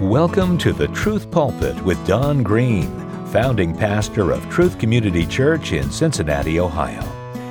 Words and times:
Welcome 0.00 0.58
to 0.58 0.72
the 0.72 0.86
Truth 0.86 1.28
Pulpit 1.28 1.74
with 1.82 2.06
Don 2.06 2.44
Green, 2.44 2.86
founding 3.32 3.76
pastor 3.76 4.30
of 4.30 4.48
Truth 4.48 4.78
Community 4.78 5.26
Church 5.26 5.72
in 5.72 5.90
Cincinnati, 5.90 6.60
Ohio. 6.60 7.02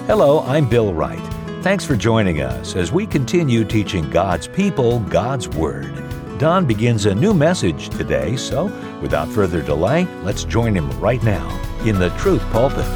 Hello, 0.05 0.39
I'm 0.43 0.69
Bill 0.69 0.93
Wright. 0.93 1.19
Thanks 1.61 1.83
for 1.83 1.97
joining 1.97 2.39
us 2.39 2.77
as 2.77 2.93
we 2.93 3.05
continue 3.05 3.65
teaching 3.65 4.09
God's 4.09 4.47
people 4.47 5.01
God's 5.01 5.49
Word. 5.49 5.93
Don 6.39 6.65
begins 6.65 7.05
a 7.05 7.13
new 7.13 7.33
message 7.33 7.89
today, 7.89 8.37
so 8.37 8.67
without 9.01 9.27
further 9.27 9.61
delay, 9.61 10.05
let's 10.23 10.45
join 10.45 10.73
him 10.73 10.89
right 11.01 11.21
now 11.23 11.49
in 11.83 11.99
the 11.99 12.11
Truth 12.11 12.43
Pulpit. 12.51 12.87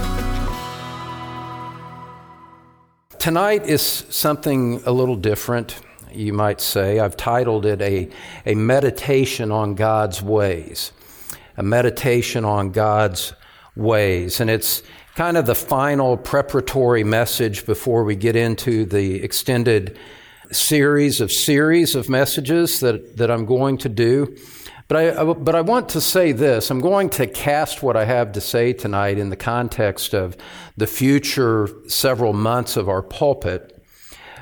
Tonight 3.19 3.65
is 3.65 3.81
something 3.81 4.81
a 4.85 4.93
little 4.93 5.17
different 5.17 5.75
you 6.15 6.33
might 6.33 6.61
say. 6.61 6.99
I've 6.99 7.17
titled 7.17 7.65
it 7.65 7.81
a, 7.81 8.09
a 8.45 8.55
meditation 8.55 9.51
on 9.51 9.75
God's 9.75 10.21
ways. 10.21 10.91
A 11.57 11.63
meditation 11.63 12.45
on 12.45 12.71
God's 12.71 13.33
ways. 13.75 14.39
And 14.39 14.49
it's 14.49 14.83
kind 15.15 15.37
of 15.37 15.45
the 15.45 15.55
final 15.55 16.17
preparatory 16.17 17.03
message 17.03 17.65
before 17.65 18.03
we 18.03 18.15
get 18.15 18.35
into 18.35 18.85
the 18.85 19.23
extended 19.23 19.97
series 20.51 21.21
of 21.21 21.31
series 21.31 21.95
of 21.95 22.09
messages 22.09 22.79
that, 22.81 23.17
that 23.17 23.31
I'm 23.31 23.45
going 23.45 23.77
to 23.79 23.89
do. 23.89 24.35
But 24.87 25.17
I, 25.17 25.23
but 25.23 25.55
I 25.55 25.61
want 25.61 25.87
to 25.89 26.01
say 26.01 26.33
this. 26.33 26.69
I'm 26.69 26.81
going 26.81 27.09
to 27.11 27.25
cast 27.25 27.81
what 27.81 27.95
I 27.95 28.03
have 28.03 28.33
to 28.33 28.41
say 28.41 28.73
tonight 28.73 29.17
in 29.17 29.29
the 29.29 29.37
context 29.37 30.13
of 30.13 30.35
the 30.75 30.87
future 30.87 31.69
several 31.87 32.33
months 32.33 32.75
of 32.75 32.89
our 32.89 33.01
pulpit. 33.01 33.70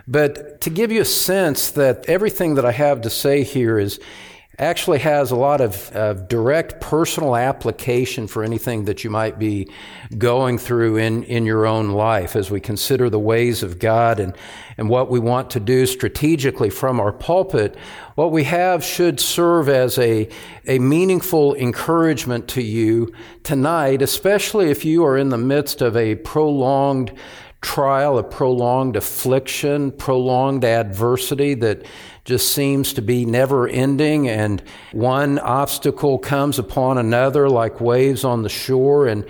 But 0.09 0.61
to 0.61 0.71
give 0.71 0.91
you 0.91 1.01
a 1.01 1.05
sense 1.05 1.69
that 1.71 2.09
everything 2.09 2.55
that 2.55 2.65
I 2.65 2.71
have 2.71 3.01
to 3.01 3.11
say 3.11 3.43
here 3.43 3.77
is 3.77 3.99
actually 4.57 4.97
has 4.99 5.29
a 5.29 5.35
lot 5.35 5.61
of 5.61 6.27
direct 6.27 6.81
personal 6.81 7.35
application 7.35 8.27
for 8.27 8.43
anything 8.43 8.85
that 8.85 9.03
you 9.03 9.09
might 9.11 9.37
be 9.37 9.69
going 10.17 10.57
through 10.57 10.97
in, 10.97 11.23
in 11.23 11.45
your 11.45 11.67
own 11.67 11.91
life 11.91 12.35
as 12.35 12.49
we 12.49 12.59
consider 12.59 13.07
the 13.07 13.19
ways 13.19 13.61
of 13.61 13.77
God 13.77 14.19
and, 14.19 14.35
and 14.77 14.89
what 14.89 15.11
we 15.11 15.19
want 15.19 15.51
to 15.51 15.59
do 15.59 15.85
strategically 15.85 16.71
from 16.71 16.99
our 16.99 17.13
pulpit. 17.13 17.77
What 18.15 18.31
we 18.31 18.45
have 18.45 18.83
should 18.83 19.19
serve 19.19 19.69
as 19.69 19.97
a, 19.99 20.27
a 20.67 20.79
meaningful 20.79 21.53
encouragement 21.53 22.47
to 22.49 22.63
you 22.63 23.13
tonight, 23.43 24.01
especially 24.01 24.71
if 24.71 24.83
you 24.83 25.05
are 25.05 25.17
in 25.17 25.29
the 25.29 25.37
midst 25.37 25.81
of 25.81 25.95
a 25.95 26.15
prolonged 26.15 27.17
trial, 27.61 28.17
a 28.17 28.23
prolonged 28.23 28.95
affliction, 28.95 29.91
prolonged 29.91 30.63
adversity 30.63 31.53
that 31.55 31.85
just 32.23 32.53
seems 32.53 32.93
to 32.93 33.01
be 33.01 33.25
never 33.25 33.67
ending, 33.67 34.29
and 34.29 34.61
one 34.93 35.39
obstacle 35.39 36.17
comes 36.17 36.59
upon 36.59 36.97
another 36.97 37.49
like 37.49 37.81
waves 37.81 38.23
on 38.23 38.43
the 38.43 38.49
shore. 38.49 39.07
And, 39.07 39.25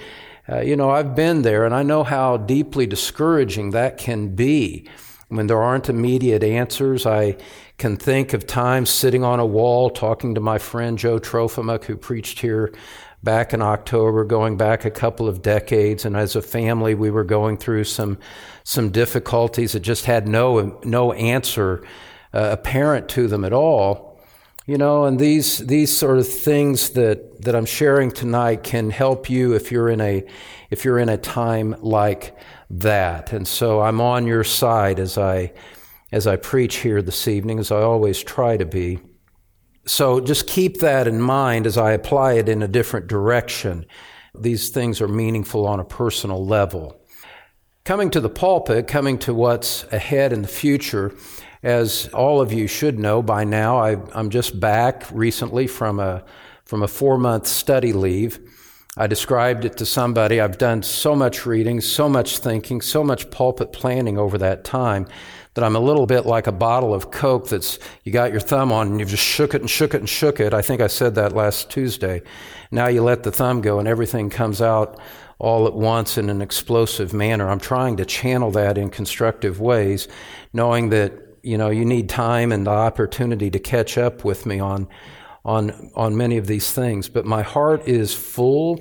uh, 0.48 0.60
you 0.62 0.76
know, 0.76 0.90
I've 0.90 1.16
been 1.16 1.42
there, 1.42 1.66
and 1.66 1.74
I 1.74 1.84
know 1.84 2.04
how 2.04 2.38
deeply 2.38 2.86
discouraging 2.86 3.72
that 3.72 3.98
can 3.98 4.36
be 4.36 4.88
when 5.30 5.48
there 5.48 5.62
aren't 5.62 5.90
immediate 5.90 6.44
answers. 6.44 7.06
I 7.06 7.38
can 7.78 7.96
think 7.96 8.34
of 8.34 8.46
times 8.46 8.90
sitting 8.90 9.24
on 9.24 9.40
a 9.40 9.46
wall 9.46 9.90
talking 9.90 10.36
to 10.36 10.42
my 10.42 10.58
friend 10.58 10.98
Joe 10.98 11.20
Trofimuk, 11.20 11.86
who 11.86 11.96
preached 11.96 12.40
here 12.40 12.74
back 13.24 13.54
in 13.54 13.62
October, 13.62 14.24
going 14.24 14.58
back 14.58 14.86
a 14.86 14.92
couple 14.92 15.28
of 15.28 15.42
decades, 15.42 16.06
and 16.06 16.16
as 16.16 16.36
a 16.36 16.42
family, 16.42 16.96
we 16.96 17.12
were 17.12 17.24
going 17.24 17.58
through 17.58 17.84
some 17.84 18.18
some 18.64 18.90
difficulties 18.90 19.74
that 19.74 19.82
just 19.82 20.06
had 20.06 20.28
no 20.28 20.80
no 20.84 21.14
answer 21.14 21.84
uh, 22.34 22.50
apparent 22.52 23.10
to 23.10 23.28
them 23.28 23.44
at 23.44 23.54
all. 23.54 24.08
You 24.66 24.78
know, 24.78 25.06
and 25.06 25.20
these 25.20 25.58
these 25.60 25.96
sort 25.96 26.20
of 26.20 26.28
things 26.28 26.92
that 26.92 27.42
that 27.42 27.56
I'm 27.56 27.66
sharing 27.66 28.12
tonight 28.12 28.64
can 28.64 28.92
help 28.92 29.30
you 29.30 29.54
if 29.54 29.72
you're 29.72 29.90
in 29.90 30.00
a 30.00 30.24
if 30.70 30.86
you're 30.86 31.00
in 31.00 31.10
a 31.10 31.18
time 31.18 31.76
like 31.82 32.38
that. 32.70 33.34
And 33.34 33.48
so 33.48 33.82
I'm 33.82 34.00
on 34.00 34.28
your 34.28 34.44
side 34.44 35.00
as 35.00 35.18
I 35.18 35.54
as 36.12 36.28
I 36.28 36.36
preach 36.36 36.78
here 36.78 37.02
this 37.02 37.28
evening, 37.28 37.60
as 37.60 37.72
I 37.72 37.82
always 37.82 38.24
try 38.24 38.58
to 38.58 38.66
be. 38.66 39.00
So 39.90 40.20
just 40.20 40.46
keep 40.46 40.82
that 40.82 41.08
in 41.08 41.20
mind 41.20 41.66
as 41.66 41.76
I 41.76 41.94
apply 41.94 42.34
it 42.34 42.48
in 42.48 42.62
a 42.62 42.68
different 42.68 43.08
direction. 43.08 43.88
These 44.40 44.70
things 44.70 45.02
are 45.02 45.08
meaningful 45.08 45.66
on 45.66 45.80
a 45.80 45.84
personal 45.84 46.46
level. 46.46 47.02
Coming 47.86 48.12
to 48.12 48.22
the 48.22 48.30
pulpit, 48.30 48.86
coming 48.86 49.18
to 49.18 49.34
what's 49.34 49.86
ahead 49.92 50.32
in 50.32 50.44
the 50.44 50.48
future, 50.48 51.16
as 51.64 52.08
all 52.14 52.40
of 52.40 52.54
you 52.54 52.68
should 52.68 53.00
know 53.00 53.24
by 53.24 53.44
now, 53.44 53.80
I, 53.80 53.98
am 54.14 54.30
just 54.30 54.60
back 54.60 55.08
recently 55.12 55.66
from 55.66 56.00
a, 56.00 56.24
from 56.66 56.84
a 56.84 56.88
four 56.88 57.18
month 57.18 57.48
study 57.48 57.92
leave. 57.92 58.40
I 58.96 59.08
described 59.08 59.66
it 59.66 59.76
to 59.78 59.88
somebody. 59.88 60.40
I've 60.40 60.60
done 60.60 60.84
so 60.84 61.16
much 61.16 61.48
reading, 61.48 61.82
so 61.82 62.08
much 62.08 62.38
thinking, 62.38 62.82
so 62.82 63.04
much 63.04 63.32
pulpit 63.32 63.74
planning 63.74 64.20
over 64.20 64.38
that 64.38 64.64
time 64.64 65.08
that 65.60 65.66
I'm 65.66 65.76
a 65.76 65.82
little 65.82 66.06
bit 66.06 66.26
like 66.26 66.48
a 66.48 66.54
bottle 66.54 66.94
of 66.94 67.12
Coke 67.12 67.50
that's 67.50 67.80
you 68.06 68.14
got 68.14 68.32
your 68.32 68.40
thumb 68.40 68.72
on 68.72 68.88
and 68.88 69.00
you've 69.02 69.10
just 69.10 69.24
shook 69.24 69.54
it 69.54 69.60
and 69.60 69.70
shook 69.70 69.94
it 69.94 69.98
and 69.98 70.08
shook 70.08 70.40
it. 70.40 70.54
I 70.54 70.62
think 70.62 70.80
I 70.80 70.88
said 70.88 71.16
that 71.16 71.34
last 71.34 71.70
Tuesday. 71.70 72.22
Now 72.72 72.88
you 72.88 73.04
let 73.04 73.24
the 73.24 73.32
thumb 73.32 73.60
go 73.60 73.78
and 73.78 73.86
everything 73.86 74.30
comes 74.30 74.62
out 74.62 74.98
all 75.38 75.68
at 75.68 75.74
once 75.74 76.18
in 76.18 76.30
an 76.30 76.42
explosive 76.42 77.12
manner. 77.12 77.50
I'm 77.50 77.60
trying 77.60 77.98
to 77.98 78.06
channel 78.06 78.52
that 78.52 78.78
in 78.78 78.90
constructive 78.90 79.60
ways, 79.60 80.08
knowing 80.54 80.92
that, 80.92 81.12
you 81.44 81.58
know, 81.58 81.70
you 81.70 81.84
need 81.84 82.08
time 82.08 82.54
and 82.54 82.66
the 82.66 82.72
opportunity 82.72 83.52
to 83.52 83.60
catch 83.60 83.98
up 83.98 84.24
with 84.24 84.46
me 84.46 84.62
on 84.62 84.88
on 85.44 85.92
on 85.94 86.16
many 86.16 86.38
of 86.38 86.48
these 86.48 86.72
things. 86.72 87.10
But 87.10 87.26
my 87.26 87.42
heart 87.42 87.86
is 87.86 88.14
full. 88.14 88.80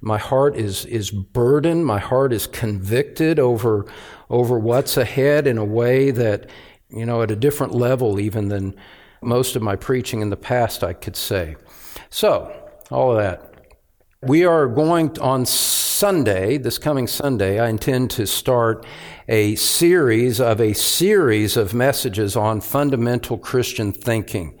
My 0.00 0.18
heart 0.18 0.56
is 0.56 0.86
is 0.86 1.12
burdened. 1.12 1.86
My 1.86 2.00
heart 2.00 2.32
is 2.32 2.48
convicted 2.48 3.38
over 3.38 3.86
over 4.30 4.58
what's 4.58 4.96
ahead 4.96 5.46
in 5.46 5.58
a 5.58 5.64
way 5.64 6.10
that, 6.10 6.48
you 6.88 7.06
know, 7.06 7.22
at 7.22 7.30
a 7.30 7.36
different 7.36 7.74
level 7.74 8.18
even 8.18 8.48
than 8.48 8.74
most 9.22 9.56
of 9.56 9.62
my 9.62 9.76
preaching 9.76 10.20
in 10.20 10.30
the 10.30 10.36
past, 10.36 10.84
I 10.84 10.92
could 10.92 11.16
say. 11.16 11.56
So, 12.10 12.52
all 12.90 13.12
of 13.12 13.18
that. 13.18 13.52
We 14.22 14.44
are 14.44 14.66
going 14.66 15.18
on 15.20 15.46
Sunday, 15.46 16.58
this 16.58 16.78
coming 16.78 17.06
Sunday, 17.06 17.58
I 17.58 17.68
intend 17.68 18.10
to 18.12 18.26
start 18.26 18.84
a 19.28 19.54
series 19.54 20.40
of 20.40 20.60
a 20.60 20.72
series 20.72 21.56
of 21.56 21.74
messages 21.74 22.36
on 22.36 22.60
fundamental 22.60 23.38
Christian 23.38 23.92
thinking. 23.92 24.58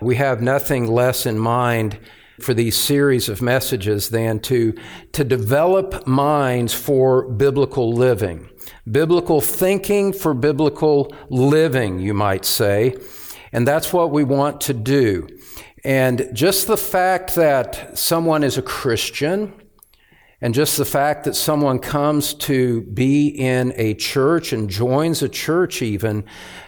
We 0.00 0.16
have 0.16 0.40
nothing 0.40 0.86
less 0.86 1.26
in 1.26 1.38
mind 1.38 1.98
for 2.40 2.54
these 2.54 2.76
series 2.76 3.28
of 3.28 3.42
messages 3.42 4.10
than 4.10 4.40
to, 4.40 4.74
to 5.12 5.24
develop 5.24 6.06
minds 6.06 6.74
for 6.74 7.28
biblical 7.28 7.92
living. 7.92 8.48
Biblical 8.90 9.40
thinking 9.40 10.12
for 10.12 10.34
biblical 10.34 11.14
living, 11.28 11.98
you 11.98 12.14
might 12.14 12.44
say. 12.44 12.96
And 13.52 13.66
that's 13.66 13.92
what 13.92 14.10
we 14.10 14.24
want 14.24 14.60
to 14.62 14.74
do. 14.74 15.28
And 15.84 16.28
just 16.32 16.66
the 16.66 16.76
fact 16.76 17.34
that 17.36 17.98
someone 17.98 18.42
is 18.42 18.58
a 18.58 18.62
Christian, 18.62 19.54
and 20.40 20.54
just 20.54 20.76
the 20.76 20.84
fact 20.84 21.24
that 21.24 21.34
someone 21.34 21.78
comes 21.78 22.34
to 22.34 22.82
be 22.82 23.28
in 23.28 23.72
a 23.76 23.94
church 23.94 24.52
and 24.52 24.70
joins 24.70 25.22
a 25.22 25.28
church 25.28 25.82
even 25.82 26.24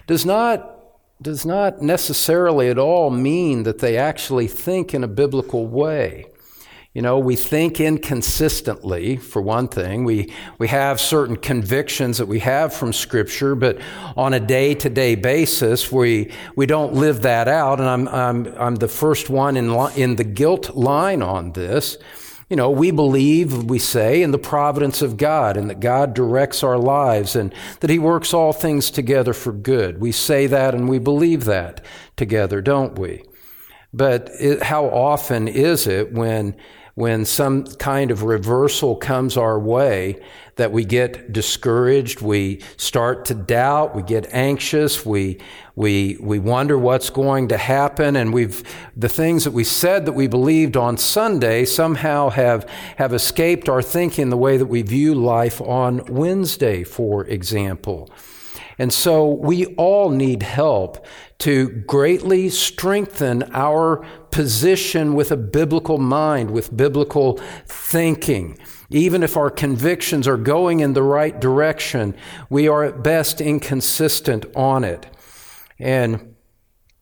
does 0.07 0.27
not 0.27 0.80
does 1.23 1.45
not 1.45 1.83
necessarily 1.83 2.69
at 2.69 2.79
all 2.79 3.11
mean 3.11 3.65
that 3.65 3.79
they 3.79 3.97
actually 3.97 4.47
think 4.47 4.95
in 4.95 5.05
a 5.05 5.09
biblical 5.09 5.67
way. 5.67 6.27
You 6.95 7.03
know, 7.03 7.21
we 7.21 7.37
think 7.37 7.79
inconsistently, 7.79 9.17
for 9.17 9.41
one 9.41 9.69
thing. 9.69 10.03
We, 10.03 10.33
we 10.59 10.67
have 10.67 11.01
certain 11.01 11.37
convictions 11.37 12.19
that 12.19 12.27
we 12.27 12.41
have 12.41 12.75
from 12.75 12.93
Scripture, 12.93 13.55
but 13.55 13.79
on 14.17 14.35
a 14.35 14.41
day 14.41 14.75
to 14.75 14.89
day 14.89 15.15
basis, 15.15 15.93
we, 15.93 16.33
we 16.57 16.67
don't 16.67 16.95
live 16.95 17.23
that 17.23 17.47
out. 17.47 17.79
And 17.79 17.89
I'm, 17.89 18.09
I'm, 18.09 18.47
I'm 18.59 18.75
the 18.75 18.89
first 18.89 19.31
one 19.31 19.57
in, 19.57 19.71
in 19.95 20.17
the 20.17 20.25
guilt 20.25 20.75
line 20.75 21.23
on 21.23 21.53
this. 21.53 21.97
You 22.51 22.57
know, 22.57 22.69
we 22.69 22.91
believe, 22.91 23.65
we 23.71 23.79
say, 23.79 24.23
in 24.23 24.33
the 24.33 24.39
providence 24.39 25.03
of 25.03 25.17
God 25.17 25.57
and 25.57 25.71
that 25.71 25.79
God 25.79 26.15
directs 26.15 26.65
our 26.65 26.77
lives 26.77 27.37
and 27.37 27.55
that 27.79 27.91
He 27.91 27.99
works 27.99 28.35
all 28.35 28.53
things 28.53 28.91
together 28.91 29.33
for 29.33 29.53
good. 29.53 30.01
We 30.01 30.11
say 30.11 30.49
that 30.49 30.75
and 30.75 30.89
we 30.89 30.99
believe 30.99 31.45
that 31.45 31.83
together, 32.17 32.61
don't 32.61 32.99
we? 32.99 33.25
But 33.93 34.31
it, 34.41 34.65
how 34.65 34.87
often 34.87 35.47
is 35.47 35.87
it 35.87 36.13
when 36.13 36.57
when 37.01 37.25
some 37.25 37.65
kind 37.65 38.11
of 38.11 38.23
reversal 38.25 38.95
comes 38.95 39.39
our 39.39 39.59
way 39.59 40.21
that 40.57 40.71
we 40.71 40.85
get 40.85 41.33
discouraged, 41.33 42.21
we 42.21 42.61
start 42.77 43.25
to 43.25 43.35
doubt, 43.35 43.97
we 43.97 44.03
get 44.03 44.27
anxious, 44.35 45.07
we, 45.07 45.39
we, 45.75 46.19
we 46.21 46.39
wonder 46.39 46.77
what's 46.77 47.09
going 47.09 47.49
to 47.49 47.57
happen, 47.57 48.17
and 48.17 48.35
we've, 48.35 48.63
the 48.95 49.09
things 49.09 49.45
that 49.45 49.53
we 49.53 49.65
said 49.65 50.05
that 50.05 50.13
we 50.13 50.27
believed 50.27 50.77
on 50.77 50.99
Sunday 50.99 51.65
somehow 51.65 52.29
have, 52.29 52.69
have 52.97 53.15
escaped 53.15 53.71
our 53.71 53.81
thinking 53.81 54.29
the 54.29 54.37
way 54.37 54.59
that 54.59 54.67
we 54.67 54.83
view 54.83 55.15
life 55.15 55.59
on 55.63 56.05
Wednesday, 56.05 56.85
for 56.85 57.25
example. 57.25 58.11
And 58.81 58.95
so 58.95 59.27
we 59.27 59.67
all 59.75 60.09
need 60.09 60.43
help 60.43 61.05
to 61.41 61.69
greatly 61.69 62.49
strengthen 62.49 63.43
our 63.53 64.03
position 64.31 65.13
with 65.13 65.31
a 65.31 65.37
biblical 65.37 65.99
mind, 65.99 66.51
with 66.51 66.75
biblical 66.75 67.39
thinking. 67.67 68.59
Even 68.89 69.23
if 69.23 69.37
our 69.37 69.51
convictions 69.51 70.27
are 70.27 70.39
going 70.39 70.81
in 70.81 70.95
the 70.95 71.03
right 71.03 71.39
direction, 71.39 72.17
we 72.49 72.69
are 72.69 72.83
at 72.83 73.03
best 73.03 73.43
inconsistent 73.43 74.47
on 74.57 74.83
it. 74.83 75.07
And 75.79 76.35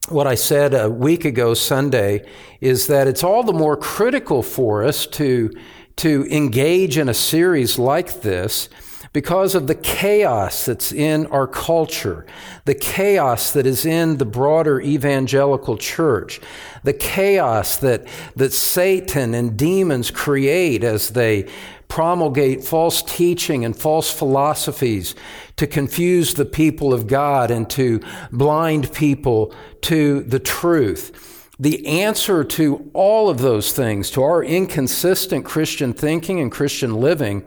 what 0.09 0.27
I 0.27 0.35
said 0.35 0.75
a 0.75 0.91
week 0.91 1.25
ago, 1.25 1.55
Sunday, 1.55 2.27
is 2.61 2.89
that 2.89 3.07
it's 3.07 3.23
all 3.23 3.45
the 3.45 3.53
more 3.53 3.77
critical 3.77 4.43
for 4.43 4.83
us 4.83 5.07
to, 5.07 5.53
to 5.99 6.27
engage 6.29 6.99
in 6.99 7.09
a 7.09 7.15
series 7.15 7.79
like 7.79 8.23
this 8.23 8.69
because 9.13 9.55
of 9.55 9.67
the 9.67 9.75
chaos 9.75 10.67
that's 10.67 10.93
in 10.93 11.27
our 11.27 11.47
culture, 11.47 12.27
the 12.65 12.75
chaos 12.75 13.53
that 13.53 13.67
is 13.67 13.87
in 13.87 14.19
the 14.19 14.27
broader 14.27 14.81
evangelical 14.81 15.77
church, 15.77 16.41
the 16.85 16.93
chaos 16.93 17.77
that, 17.77 18.07
that 18.37 18.53
Satan 18.53 19.35
and 19.35 19.57
demons 19.57 20.11
create 20.11 20.85
as 20.85 21.11
they 21.11 21.49
promulgate 21.89 22.63
false 22.63 23.03
teaching 23.03 23.65
and 23.65 23.75
false 23.77 24.13
philosophies 24.13 25.15
to 25.57 25.67
confuse 25.67 26.35
the 26.35 26.45
people 26.45 26.93
of 26.93 27.07
God 27.07 27.51
and 27.51 27.69
to 27.71 28.01
blind 28.31 28.93
people 28.93 29.55
to 29.83 30.21
the 30.23 30.39
truth. 30.39 31.38
The 31.61 31.85
answer 31.89 32.45
to 32.45 32.89
all 32.95 33.29
of 33.29 33.39
those 33.39 33.73
things, 33.73 34.13
to 34.13 34.23
our 34.23 34.45
inconsistent 34.45 35.45
Christian 35.45 35.93
thinking 35.93 36.39
and 36.39 36.53
Christian 36.53 36.95
living, 36.95 37.45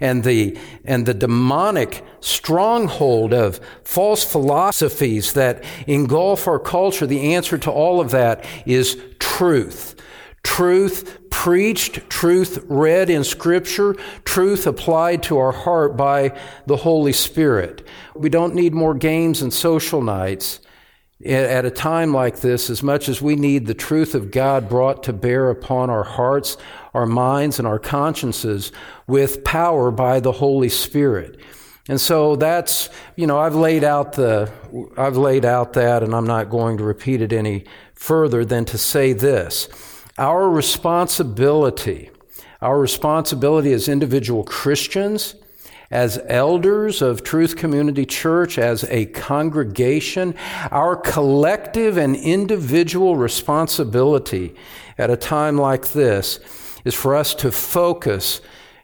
and 0.00 0.24
the, 0.24 0.56
and 0.82 1.04
the 1.04 1.12
demonic 1.12 2.02
stronghold 2.20 3.34
of 3.34 3.60
false 3.84 4.24
philosophies 4.24 5.34
that 5.34 5.62
engulf 5.86 6.48
our 6.48 6.58
culture, 6.58 7.06
the 7.06 7.34
answer 7.34 7.58
to 7.58 7.70
all 7.70 8.00
of 8.00 8.12
that 8.12 8.46
is 8.64 8.98
truth. 9.18 9.94
Truth 10.42 11.28
preached, 11.28 12.08
truth 12.08 12.64
read 12.66 13.10
in 13.10 13.24
Scripture, 13.24 13.94
truth 14.24 14.66
applied 14.66 15.22
to 15.24 15.36
our 15.36 15.52
heart 15.52 15.98
by 15.98 16.34
the 16.64 16.78
Holy 16.78 17.12
Spirit. 17.12 17.86
We 18.14 18.30
don't 18.30 18.54
need 18.54 18.72
more 18.72 18.94
games 18.94 19.42
and 19.42 19.52
social 19.52 20.00
nights 20.00 20.60
at 21.24 21.66
a 21.66 21.70
time 21.70 22.14
like 22.14 22.40
this, 22.40 22.70
as 22.70 22.82
much 22.82 23.08
as 23.08 23.20
we 23.20 23.36
need 23.36 23.66
the 23.66 23.74
truth 23.74 24.14
of 24.14 24.30
God 24.30 24.68
brought 24.68 25.02
to 25.02 25.12
bear 25.12 25.50
upon 25.50 25.90
our 25.90 26.04
hearts, 26.04 26.56
our 26.94 27.06
minds, 27.06 27.58
and 27.58 27.68
our 27.68 27.78
consciences 27.78 28.72
with 29.06 29.44
power 29.44 29.90
by 29.90 30.20
the 30.20 30.32
Holy 30.32 30.70
Spirit. 30.70 31.38
And 31.88 32.00
so 32.00 32.36
that's, 32.36 32.88
you 33.16 33.26
know, 33.26 33.38
I've 33.38 33.54
laid 33.54 33.84
out 33.84 34.14
the, 34.14 34.50
I've 34.96 35.16
laid 35.16 35.44
out 35.44 35.74
that, 35.74 36.02
and 36.02 36.14
I'm 36.14 36.26
not 36.26 36.48
going 36.48 36.78
to 36.78 36.84
repeat 36.84 37.20
it 37.20 37.32
any 37.32 37.64
further 37.94 38.44
than 38.44 38.64
to 38.66 38.78
say 38.78 39.12
this. 39.12 39.68
Our 40.16 40.48
responsibility, 40.48 42.10
our 42.62 42.78
responsibility 42.78 43.72
as 43.72 43.88
individual 43.88 44.44
Christians, 44.44 45.34
as 45.90 46.20
elders 46.26 47.02
of 47.02 47.24
Truth 47.24 47.56
Community 47.56 48.06
Church, 48.06 48.58
as 48.58 48.84
a 48.84 49.06
congregation, 49.06 50.34
our 50.70 50.94
collective 50.94 51.96
and 51.96 52.14
individual 52.14 53.16
responsibility 53.16 54.54
at 54.98 55.10
a 55.10 55.16
time 55.16 55.56
like 55.56 55.88
this 55.88 56.38
is 56.84 56.94
for 56.94 57.16
us 57.16 57.34
to 57.34 57.50
focus 57.50 58.40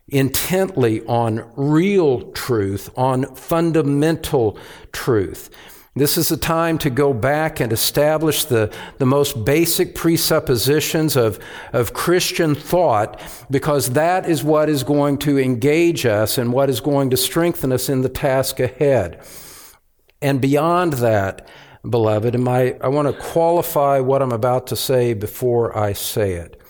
intently 0.09 1.05
on 1.07 1.49
real 1.57 2.33
truth, 2.33 2.91
on 2.97 3.35
fundamental 3.35 4.59
truth. 4.93 5.51
This 5.97 6.19
is 6.19 6.31
a 6.31 6.37
time 6.37 6.77
to 6.79 6.91
go 6.91 7.15
back 7.15 7.59
and 7.59 7.73
establish 7.73 8.45
the, 8.45 8.71
the 8.99 9.07
most 9.07 9.47
basic 9.47 9.95
presuppositions 9.95 11.17
of, 11.17 11.39
of 11.73 11.95
Christian 11.95 12.55
thought 12.55 13.19
because 13.51 13.93
that 13.93 14.29
is 14.29 14.45
what 14.45 14.69
is 14.69 14.85
going 14.85 15.17
to 15.19 15.39
engage 15.39 16.05
us 16.05 16.37
and 16.37 16.53
what 16.53 16.69
is 16.69 16.81
going 16.81 17.09
to 17.11 17.17
strengthen 17.17 17.73
us 17.73 17.89
in 17.89 18.03
the 18.03 18.11
task 18.11 18.61
ahead. 18.61 19.25
And 20.21 20.39
beyond 20.39 20.95
that, 20.95 21.49
beloved, 21.89 22.35
and 22.35 22.45
my, 22.45 22.77
I 22.83 22.89
want 22.89 23.09
to 23.09 23.19
qualify 23.19 23.99
what 24.01 24.21
I'm 24.21 24.33
about 24.33 24.67
to 24.67 24.77
say 24.77 25.15
before 25.15 25.77
I 25.77 25.95
say 25.95 26.35
it. 26.35 26.61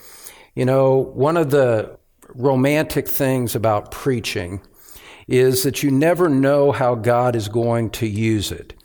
You 0.55 0.67
know, 0.67 0.99
one 0.99 1.37
of 1.37 1.51
the 1.51 1.99
romantic 2.29 3.09
things 3.09 3.57
about 3.57 3.91
preaching 3.91 4.61
is 5.27 5.65
that 5.65 5.83
you 5.83 5.91
never 5.91 6.29
know 6.29 6.71
how 6.71 6.95
God 6.95 7.35
is 7.35 7.49
going 7.49 7.91
to 7.91 8.07
use 8.07 8.53
it. 8.53 8.76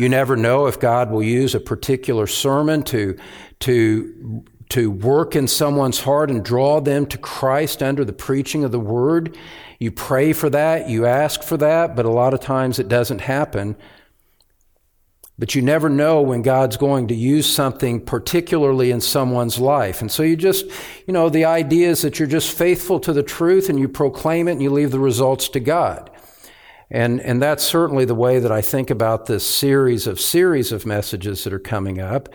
You 0.00 0.08
never 0.08 0.34
know 0.34 0.64
if 0.64 0.80
God 0.80 1.10
will 1.10 1.22
use 1.22 1.54
a 1.54 1.60
particular 1.60 2.26
sermon 2.26 2.84
to, 2.84 3.18
to, 3.58 4.42
to 4.70 4.90
work 4.90 5.36
in 5.36 5.46
someone's 5.46 6.00
heart 6.00 6.30
and 6.30 6.42
draw 6.42 6.80
them 6.80 7.04
to 7.04 7.18
Christ 7.18 7.82
under 7.82 8.02
the 8.02 8.14
preaching 8.14 8.64
of 8.64 8.72
the 8.72 8.80
word. 8.80 9.36
You 9.78 9.92
pray 9.92 10.32
for 10.32 10.48
that, 10.48 10.88
you 10.88 11.04
ask 11.04 11.42
for 11.42 11.58
that, 11.58 11.96
but 11.96 12.06
a 12.06 12.10
lot 12.10 12.32
of 12.32 12.40
times 12.40 12.78
it 12.78 12.88
doesn't 12.88 13.20
happen. 13.20 13.76
But 15.38 15.54
you 15.54 15.60
never 15.60 15.90
know 15.90 16.22
when 16.22 16.40
God's 16.40 16.78
going 16.78 17.08
to 17.08 17.14
use 17.14 17.44
something 17.44 18.02
particularly 18.02 18.90
in 18.92 19.02
someone's 19.02 19.58
life. 19.58 20.00
And 20.00 20.10
so 20.10 20.22
you 20.22 20.34
just, 20.34 20.64
you 21.06 21.12
know, 21.12 21.28
the 21.28 21.44
idea 21.44 21.90
is 21.90 22.00
that 22.00 22.18
you're 22.18 22.26
just 22.26 22.56
faithful 22.56 23.00
to 23.00 23.12
the 23.12 23.22
truth 23.22 23.68
and 23.68 23.78
you 23.78 23.86
proclaim 23.86 24.48
it 24.48 24.52
and 24.52 24.62
you 24.62 24.70
leave 24.70 24.92
the 24.92 24.98
results 24.98 25.50
to 25.50 25.60
God. 25.60 26.10
And, 26.90 27.20
and 27.20 27.40
that's 27.40 27.62
certainly 27.62 28.04
the 28.04 28.14
way 28.14 28.40
that 28.40 28.50
I 28.50 28.62
think 28.62 28.90
about 28.90 29.26
this 29.26 29.46
series 29.46 30.06
of 30.06 30.20
series 30.20 30.72
of 30.72 30.84
messages 30.84 31.44
that 31.44 31.52
are 31.52 31.60
coming 31.60 32.00
up. 32.00 32.28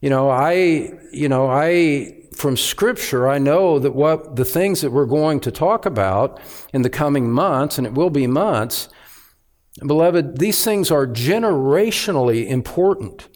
You 0.00 0.10
know, 0.10 0.28
I, 0.28 0.98
you 1.12 1.28
know, 1.28 1.48
I, 1.48 2.26
from 2.34 2.56
scripture, 2.56 3.28
I 3.28 3.38
know 3.38 3.78
that 3.78 3.94
what 3.94 4.34
the 4.34 4.44
things 4.44 4.80
that 4.80 4.90
we're 4.90 5.06
going 5.06 5.38
to 5.40 5.52
talk 5.52 5.86
about 5.86 6.40
in 6.72 6.82
the 6.82 6.90
coming 6.90 7.30
months, 7.30 7.78
and 7.78 7.86
it 7.86 7.94
will 7.94 8.10
be 8.10 8.26
months, 8.26 8.88
beloved, 9.86 10.38
these 10.38 10.64
things 10.64 10.90
are 10.90 11.06
generationally 11.06 12.48
important. 12.48 13.28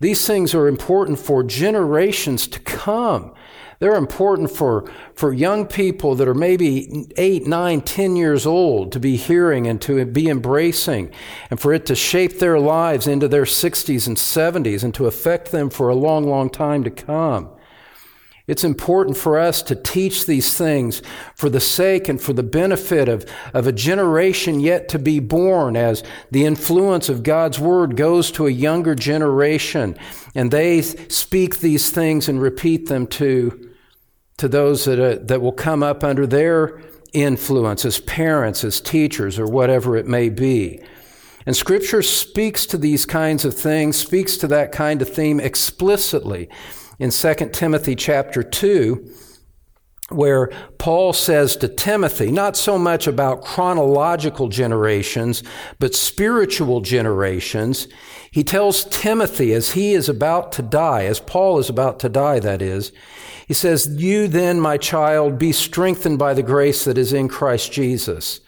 These 0.00 0.26
things 0.26 0.54
are 0.54 0.66
important 0.66 1.20
for 1.20 1.44
generations 1.44 2.48
to 2.48 2.58
come. 2.60 3.32
They're 3.80 3.94
important 3.94 4.50
for, 4.50 4.90
for 5.14 5.32
young 5.32 5.66
people 5.66 6.16
that 6.16 6.26
are 6.26 6.34
maybe 6.34 7.06
eight, 7.16 7.46
nine, 7.46 7.80
ten 7.80 8.16
years 8.16 8.44
old 8.44 8.90
to 8.92 9.00
be 9.00 9.16
hearing 9.16 9.68
and 9.68 9.80
to 9.82 10.04
be 10.04 10.28
embracing, 10.28 11.12
and 11.48 11.60
for 11.60 11.72
it 11.72 11.86
to 11.86 11.94
shape 11.94 12.40
their 12.40 12.58
lives 12.58 13.06
into 13.06 13.28
their 13.28 13.44
60s 13.44 14.08
and 14.08 14.16
70s 14.16 14.82
and 14.82 14.92
to 14.94 15.06
affect 15.06 15.52
them 15.52 15.70
for 15.70 15.88
a 15.88 15.94
long, 15.94 16.28
long 16.28 16.50
time 16.50 16.82
to 16.84 16.90
come. 16.90 17.50
It's 18.48 18.64
important 18.64 19.18
for 19.18 19.38
us 19.38 19.60
to 19.64 19.76
teach 19.76 20.24
these 20.24 20.54
things 20.54 21.02
for 21.36 21.50
the 21.50 21.60
sake 21.60 22.08
and 22.08 22.20
for 22.20 22.32
the 22.32 22.42
benefit 22.42 23.06
of, 23.06 23.26
of 23.52 23.66
a 23.66 23.72
generation 23.72 24.58
yet 24.58 24.88
to 24.88 24.98
be 24.98 25.20
born 25.20 25.76
as 25.76 26.02
the 26.30 26.46
influence 26.46 27.10
of 27.10 27.22
God's 27.22 27.60
Word 27.60 27.94
goes 27.94 28.32
to 28.32 28.46
a 28.46 28.50
younger 28.50 28.94
generation 28.94 29.98
and 30.34 30.50
they 30.50 30.80
speak 30.80 31.58
these 31.58 31.90
things 31.90 32.26
and 32.26 32.40
repeat 32.40 32.88
them 32.88 33.06
to 33.08 33.67
to 34.38 34.48
those 34.48 34.84
that, 34.86 34.98
uh, 34.98 35.18
that 35.22 35.40
will 35.40 35.52
come 35.52 35.82
up 35.82 36.02
under 36.02 36.26
their 36.26 36.80
influence 37.12 37.84
as 37.84 38.00
parents, 38.00 38.64
as 38.64 38.80
teachers, 38.80 39.38
or 39.38 39.46
whatever 39.46 39.96
it 39.96 40.06
may 40.06 40.28
be. 40.28 40.80
And 41.46 41.56
Scripture 41.56 42.02
speaks 42.02 42.66
to 42.66 42.76
these 42.76 43.06
kinds 43.06 43.44
of 43.44 43.54
things, 43.54 43.96
speaks 43.96 44.36
to 44.38 44.46
that 44.48 44.72
kind 44.72 45.00
of 45.00 45.08
theme 45.08 45.40
explicitly 45.40 46.48
in 46.98 47.10
2 47.10 47.34
Timothy 47.52 47.94
chapter 47.94 48.42
2, 48.42 49.14
where 50.10 50.48
Paul 50.78 51.12
says 51.12 51.56
to 51.56 51.68
Timothy, 51.68 52.30
not 52.30 52.56
so 52.56 52.78
much 52.78 53.06
about 53.06 53.42
chronological 53.42 54.48
generations, 54.48 55.42
but 55.78 55.94
spiritual 55.94 56.80
generations. 56.80 57.88
He 58.30 58.42
tells 58.42 58.84
Timothy 58.84 59.52
as 59.52 59.72
he 59.72 59.92
is 59.92 60.08
about 60.08 60.52
to 60.52 60.62
die, 60.62 61.04
as 61.04 61.20
Paul 61.20 61.58
is 61.58 61.68
about 61.68 61.98
to 62.00 62.08
die, 62.08 62.40
that 62.40 62.62
is, 62.62 62.92
he 63.48 63.54
says, 63.54 63.88
You 63.88 64.28
then, 64.28 64.60
my 64.60 64.76
child, 64.76 65.38
be 65.38 65.52
strengthened 65.52 66.18
by 66.18 66.34
the 66.34 66.42
grace 66.42 66.84
that 66.84 66.98
is 66.98 67.14
in 67.14 67.28
Christ 67.28 67.72
Jesus. 67.72 68.40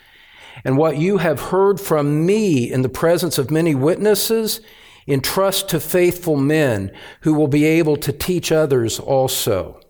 And 0.63 0.77
what 0.77 0.99
you 0.99 1.17
have 1.17 1.41
heard 1.41 1.81
from 1.81 2.27
me 2.27 2.71
in 2.71 2.83
the 2.83 2.91
presence 2.91 3.39
of 3.39 3.51
many 3.51 3.75
witnesses, 3.75 4.61
entrust 5.07 5.71
to 5.71 5.81
faithful 5.81 6.37
men 6.37 6.93
who 7.23 7.33
will 7.33 7.49
be 7.49 7.65
able 7.65 7.97
to 7.97 8.13
teach 8.13 8.53
others 8.53 9.01
also. 9.01 9.81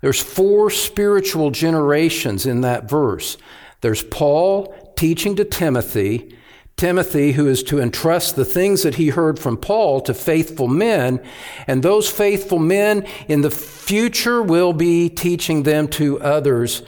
There's 0.00 0.22
four 0.22 0.70
spiritual 0.70 1.50
generations 1.50 2.46
in 2.46 2.62
that 2.62 2.88
verse. 2.88 3.36
There's 3.82 4.02
Paul 4.02 4.74
teaching 4.96 5.36
to 5.36 5.44
Timothy, 5.44 6.34
Timothy, 6.76 7.32
who 7.32 7.48
is 7.48 7.62
to 7.62 7.80
entrust 7.80 8.36
the 8.36 8.44
things 8.44 8.82
that 8.82 8.96
he 8.96 9.08
heard 9.08 9.38
from 9.38 9.56
Paul 9.56 10.02
to 10.02 10.12
faithful 10.12 10.68
men, 10.68 11.24
and 11.66 11.82
those 11.82 12.10
faithful 12.10 12.58
men 12.58 13.06
in 13.28 13.40
the 13.40 13.50
future 13.50 14.42
will 14.42 14.74
be 14.74 15.08
teaching 15.08 15.62
them 15.62 15.88
to 15.88 16.20
others 16.20 16.82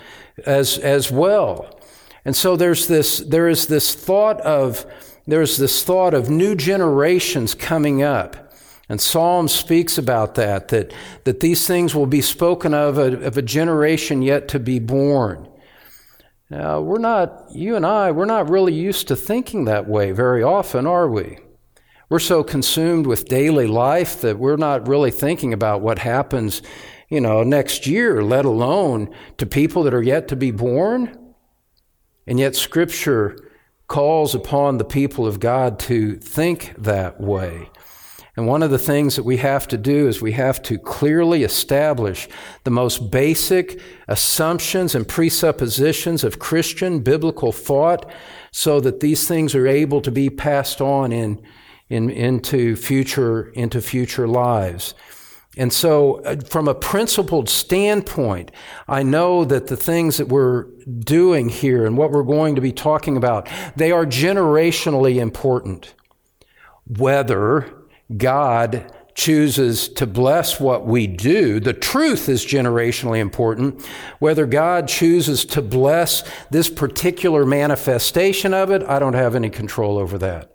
as, 0.45 0.77
as 0.79 1.11
well. 1.11 1.81
And 2.27 2.37
so 2.37 2.55
there's 2.55 2.87
this, 2.87 3.19
there 3.19 3.49
is 3.49 3.69
this 3.69 3.95
thought 3.95 4.43
of, 4.43 4.85
there's 5.27 5.57
this 5.57 5.83
thought 5.83 6.13
of 6.13 6.29
new 6.29 6.55
generations 6.55 7.55
coming 7.55 8.03
up. 8.03 8.53
And 8.91 9.01
Psalm 9.01 9.49
speaks 9.49 9.97
about 9.97 10.35
that, 10.35 10.69
that, 10.69 10.93
that 11.25 11.41
these 11.41 11.67
things 11.67 11.95
will 11.95 12.07
be 12.07 12.21
spoken 12.21 12.75
of 12.75 12.99
a, 12.99 13.25
of 13.25 13.39
a 13.39 13.43
generation 13.43 14.21
yet 14.21 14.49
to 14.49 14.59
be 14.59 14.79
born. 14.79 15.49
Now, 16.51 16.81
we're 16.81 16.99
not, 16.99 17.51
you 17.53 17.77
and 17.77 17.85
I, 17.85 18.11
we're 18.11 18.25
not 18.25 18.49
really 18.49 18.73
used 18.73 19.09
to 19.09 19.17
thinking 19.17 19.67
that 19.67 19.87
way 19.87 20.13
very 20.13 20.43
often, 20.43 20.87
are 20.87 21.09
we? 21.09 21.39
We're 22.09 22.19
so 22.21 22.43
consumed 22.43 23.07
with 23.07 23.27
daily 23.27 23.67
life 23.67 24.23
that 24.23 24.39
we're 24.39 24.57
not 24.57 24.89
really 24.89 25.11
thinking 25.11 25.53
about 25.53 25.83
what 25.83 25.99
happens, 25.99 26.63
you 27.11 27.21
know, 27.21 27.43
next 27.43 27.87
year, 27.87 28.23
let 28.23 28.47
alone 28.47 29.15
to 29.37 29.45
people 29.45 29.83
that 29.83 29.93
are 29.93 30.03
yet 30.03 30.27
to 30.29 30.37
be 30.37 30.51
born. 30.51 31.35
And 32.27 32.39
yet, 32.39 32.57
Scripture 32.57 33.37
calls 33.87 34.35
upon 34.35 34.79
the 34.79 34.85
people 34.85 35.27
of 35.27 35.41
God 35.41 35.79
to 35.81 36.17
think 36.17 36.75
that 36.79 37.21
way. 37.21 37.69
And 38.39 38.47
one 38.47 38.63
of 38.63 38.71
the 38.71 38.79
things 38.79 39.17
that 39.17 39.25
we 39.25 39.39
have 39.39 39.67
to 39.67 39.77
do 39.77 40.07
is 40.07 40.23
we 40.23 40.31
have 40.31 40.63
to 40.63 40.79
clearly 40.79 41.43
establish 41.43 42.29
the 42.63 42.71
most 42.71 43.11
basic 43.11 43.81
assumptions 44.07 44.95
and 44.95 45.09
presuppositions 45.09 46.23
of 46.23 46.39
Christian 46.39 47.01
biblical 47.01 47.51
thought 47.51 48.09
so 48.53 48.79
that 48.79 49.01
these 49.01 49.27
things 49.27 49.57
are 49.57 49.67
able 49.67 50.01
to 50.03 50.13
be 50.13 50.31
passed 50.31 50.81
on 50.81 51.11
in, 51.11 51.43
in, 51.89 52.11
into, 52.11 52.77
future, 52.77 53.49
into 53.55 53.81
future 53.81 54.29
lives. 54.29 54.95
And 55.57 55.73
so, 55.73 56.23
uh, 56.23 56.37
from 56.49 56.69
a 56.69 56.77
principled 56.77 57.49
standpoint, 57.49 58.53
I 58.87 59.03
know 59.03 59.45
that 59.47 59.67
the 59.67 59.77
things 59.77 60.17
that 60.19 60.29
we're 60.29 60.67
doing 61.01 61.49
here 61.49 61.85
and 61.85 61.97
what 61.97 62.13
we're 62.13 62.23
going 62.23 62.55
to 62.55 62.61
be 62.61 62.71
talking 62.71 63.17
about, 63.17 63.49
they 63.75 63.91
are 63.91 64.07
generationally 64.07 65.17
important. 65.17 65.95
Whether 66.87 67.78
God 68.17 68.93
chooses 69.19 69.89
to 69.89 70.07
bless 70.07 70.61
what 70.61 70.87
we 70.87 71.09
do, 71.09 71.59
the 71.59 71.73
truth 71.73 72.29
is 72.29 72.47
generationally 72.47 73.19
important. 73.19 73.85
Whether 74.21 74.47
God 74.47 74.87
chooses 74.87 75.45
to 75.47 75.61
bless 75.61 76.23
this 76.51 76.71
particular 76.71 77.45
manifestation 77.45 78.55
of 78.55 78.71
it, 78.71 78.85
I 78.85 79.01
don't 79.01 79.15
have 79.15 79.35
any 79.35 79.51
control 79.51 79.99
over 79.99 80.19
that. 80.19 80.53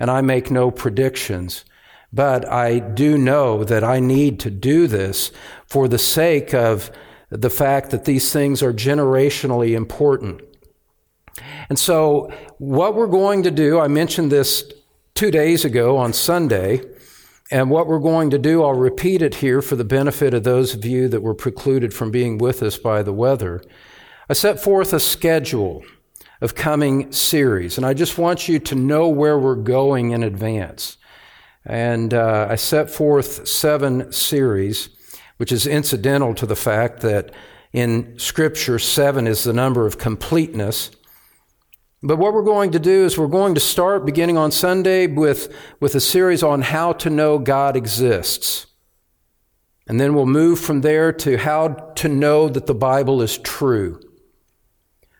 And 0.00 0.10
I 0.10 0.22
make 0.22 0.50
no 0.50 0.70
predictions. 0.70 1.66
But 2.10 2.48
I 2.48 2.78
do 2.78 3.18
know 3.18 3.62
that 3.64 3.84
I 3.84 4.00
need 4.00 4.40
to 4.40 4.50
do 4.50 4.86
this 4.86 5.30
for 5.66 5.86
the 5.86 5.98
sake 5.98 6.54
of 6.54 6.90
the 7.28 7.50
fact 7.50 7.90
that 7.90 8.06
these 8.06 8.32
things 8.32 8.62
are 8.62 8.72
generationally 8.72 9.76
important. 9.76 10.40
And 11.68 11.78
so, 11.78 12.32
what 12.56 12.94
we're 12.94 13.06
going 13.06 13.42
to 13.42 13.50
do, 13.50 13.78
I 13.78 13.88
mentioned 13.88 14.32
this 14.32 14.72
two 15.18 15.30
days 15.32 15.64
ago 15.64 15.96
on 15.96 16.12
Sunday. 16.12 16.80
And 17.50 17.70
what 17.70 17.88
we're 17.88 17.98
going 17.98 18.30
to 18.30 18.38
do, 18.38 18.62
I'll 18.62 18.74
repeat 18.74 19.20
it 19.20 19.34
here 19.34 19.60
for 19.60 19.74
the 19.74 19.82
benefit 19.82 20.32
of 20.32 20.44
those 20.44 20.74
of 20.74 20.84
you 20.84 21.08
that 21.08 21.22
were 21.22 21.34
precluded 21.34 21.92
from 21.92 22.12
being 22.12 22.38
with 22.38 22.62
us 22.62 22.78
by 22.78 23.02
the 23.02 23.12
weather. 23.12 23.60
I 24.28 24.34
set 24.34 24.60
forth 24.60 24.92
a 24.92 25.00
schedule 25.00 25.84
of 26.40 26.54
coming 26.54 27.10
series, 27.10 27.76
and 27.76 27.84
I 27.84 27.94
just 27.94 28.16
want 28.16 28.48
you 28.48 28.60
to 28.60 28.76
know 28.76 29.08
where 29.08 29.36
we're 29.36 29.56
going 29.56 30.12
in 30.12 30.22
advance. 30.22 30.98
And 31.64 32.14
uh, 32.14 32.46
I 32.48 32.54
set 32.54 32.88
forth 32.88 33.48
seven 33.48 34.12
series, 34.12 34.88
which 35.38 35.50
is 35.50 35.66
incidental 35.66 36.32
to 36.36 36.46
the 36.46 36.54
fact 36.54 37.00
that 37.00 37.32
in 37.72 38.16
Scripture, 38.20 38.78
seven 38.78 39.26
is 39.26 39.42
the 39.42 39.52
number 39.52 39.84
of 39.84 39.98
completeness. 39.98 40.92
But 42.02 42.18
what 42.18 42.32
we're 42.32 42.42
going 42.42 42.70
to 42.72 42.78
do 42.78 43.04
is 43.04 43.18
we're 43.18 43.26
going 43.26 43.54
to 43.54 43.60
start 43.60 44.06
beginning 44.06 44.36
on 44.36 44.52
Sunday 44.52 45.08
with, 45.08 45.52
with 45.80 45.94
a 45.96 46.00
series 46.00 46.42
on 46.42 46.62
how 46.62 46.92
to 46.94 47.10
know 47.10 47.38
God 47.38 47.76
exists. 47.76 48.66
And 49.88 50.00
then 50.00 50.14
we'll 50.14 50.26
move 50.26 50.60
from 50.60 50.82
there 50.82 51.12
to 51.12 51.38
how 51.38 51.68
to 51.96 52.08
know 52.08 52.48
that 52.48 52.66
the 52.66 52.74
Bible 52.74 53.20
is 53.20 53.38
true. 53.38 54.00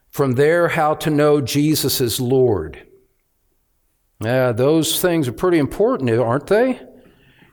From 0.08 0.32
there, 0.32 0.68
how 0.68 0.94
to 0.96 1.10
know 1.10 1.40
Jesus 1.40 2.00
is 2.00 2.20
Lord. 2.20 2.86
Yeah, 4.20 4.52
those 4.52 5.00
things 5.00 5.26
are 5.26 5.32
pretty 5.32 5.58
important, 5.58 6.10
aren't 6.10 6.46
they? 6.46 6.80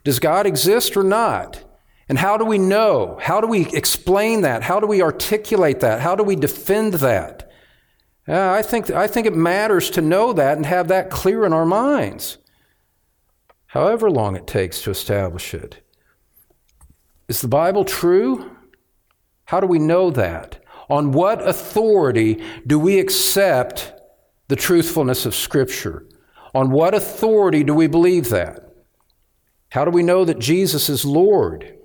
Does 0.04 0.20
God 0.20 0.46
exist 0.46 0.96
or 0.96 1.04
not? 1.04 1.64
And 2.08 2.20
how 2.20 2.38
do 2.38 2.46
we 2.46 2.60
know? 2.60 3.18
How 3.20 3.42
do 3.42 3.48
we 3.48 3.66
explain 3.72 4.42
that? 4.42 4.62
How 4.62 4.80
do 4.80 4.86
we 4.86 5.02
articulate 5.02 5.80
that? 5.80 6.02
How 6.02 6.16
do 6.16 6.24
we 6.24 6.36
defend 6.36 6.96
that? 6.96 7.35
Uh, 8.28 8.52
I, 8.52 8.62
think, 8.64 8.90
I 8.90 9.08
think 9.08 9.28
it 9.28 9.36
matters 9.36 9.90
to 9.92 10.02
know 10.02 10.34
that 10.34 10.58
and 10.58 10.66
have 10.66 10.88
that 10.88 11.12
clear 11.12 11.46
in 11.46 11.54
our 11.54 11.66
minds, 11.66 12.40
however 13.68 14.10
long 14.10 14.36
it 14.36 14.48
takes 14.48 14.82
to 14.82 14.90
establish 14.90 15.54
it. 15.54 15.82
Is 17.28 17.42
the 17.42 17.48
Bible 17.48 17.86
true? 17.86 18.56
How 19.46 19.60
do 19.60 19.68
we 19.68 19.80
know 19.80 20.10
that? 20.12 20.64
On 20.90 21.12
what 21.12 21.48
authority 21.48 22.44
do 22.66 22.80
we 22.80 23.00
accept 23.00 23.94
the 24.48 24.56
truthfulness 24.56 25.26
of 25.26 25.36
Scripture? 25.36 26.08
On 26.54 26.72
what 26.72 26.94
authority 26.94 27.64
do 27.64 27.74
we 27.74 27.88
believe 27.88 28.30
that? 28.30 28.70
How 29.70 29.86
do 29.86 29.92
we 29.92 30.04
know 30.04 30.26
that 30.26 30.40
Jesus 30.40 30.90
is 30.90 31.04
Lord? 31.04 31.78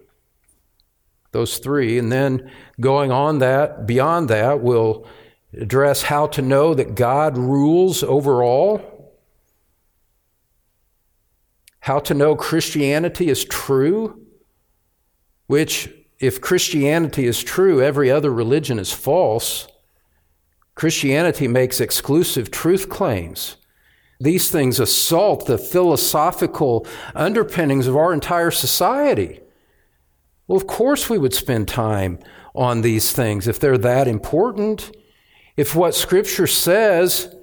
Those 1.33 1.59
three. 1.59 1.99
And 1.99 2.13
then 2.13 2.51
going 2.81 3.11
on 3.11 3.39
that, 3.39 3.87
beyond 3.87 4.29
that, 4.29 4.61
we'll 4.61 5.07
address 5.53 6.03
how 6.03 6.27
to 6.29 6.43
know 6.43 6.75
that 6.75 6.95
God 6.95 7.37
rules 7.37 8.03
over 8.03 8.43
all, 8.43 9.13
how 11.81 11.99
to 12.01 12.15
know 12.15 12.37
Christianity 12.37 13.29
is 13.29 13.45
true, 13.45 14.27
which, 15.47 15.93
if 16.19 16.41
Christianity 16.41 17.27
is 17.27 17.43
true, 17.43 17.83
every 17.83 18.11
other 18.11 18.33
religion 18.33 18.79
is 18.79 18.93
false. 18.93 19.67
Christianity 20.75 21.49
makes 21.49 21.81
exclusive 21.81 22.51
truth 22.51 22.89
claims. 22.89 23.57
These 24.21 24.51
things 24.51 24.79
assault 24.79 25.47
the 25.47 25.59
philosophical 25.59 26.87
underpinnings 27.15 27.87
of 27.87 27.97
our 27.97 28.13
entire 28.13 28.51
society. 28.51 29.41
Well, 30.47 30.59
of 30.59 30.67
course, 30.67 31.09
we 31.09 31.19
would 31.19 31.33
spend 31.33 31.69
time 31.69 32.19
on 32.55 32.83
these 32.83 33.13
things 33.13 33.49
if 33.49 33.59
they're 33.59 33.79
that 33.79 34.07
important. 34.07 34.91
If 35.61 35.75
what 35.75 35.95
Scripture 35.95 36.47
says 36.47 37.37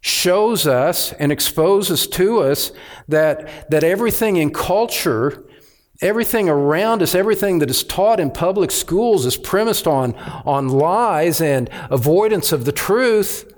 shows 0.00 0.68
us 0.68 1.12
and 1.14 1.32
exposes 1.32 2.06
to 2.06 2.38
us 2.38 2.70
that, 3.08 3.68
that 3.72 3.82
everything 3.82 4.36
in 4.36 4.52
culture, 4.52 5.44
everything 6.00 6.48
around 6.48 7.02
us, 7.02 7.16
everything 7.16 7.58
that 7.58 7.68
is 7.68 7.82
taught 7.82 8.20
in 8.20 8.30
public 8.30 8.70
schools 8.70 9.26
is 9.26 9.36
premised 9.36 9.88
on, 9.88 10.14
on 10.46 10.68
lies 10.68 11.40
and 11.40 11.68
avoidance 11.90 12.52
of 12.52 12.66
the 12.66 12.70
truth, 12.70 13.52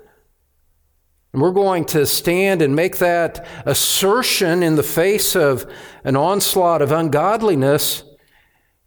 and 1.31 1.39
we're 1.39 1.51
going 1.51 1.85
to 1.85 2.07
stand 2.07 2.63
and 2.63 2.75
make 2.75 2.97
that 2.97 3.45
assertion 3.63 4.63
in 4.63 4.73
the 4.73 4.81
face 4.81 5.35
of 5.35 5.71
an 6.03 6.15
onslaught 6.15 6.81
of 6.81 6.91
ungodliness. 6.91 8.01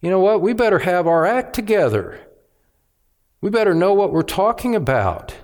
You 0.00 0.10
know 0.10 0.18
what? 0.18 0.42
We 0.42 0.52
better 0.52 0.80
have 0.80 1.06
our 1.06 1.24
act 1.24 1.54
together. 1.54 2.18
We 3.42 3.50
better 3.50 3.74
know 3.74 3.92
what 3.92 4.12
we're 4.12 4.22
talking 4.22 4.74
about. 4.74 5.34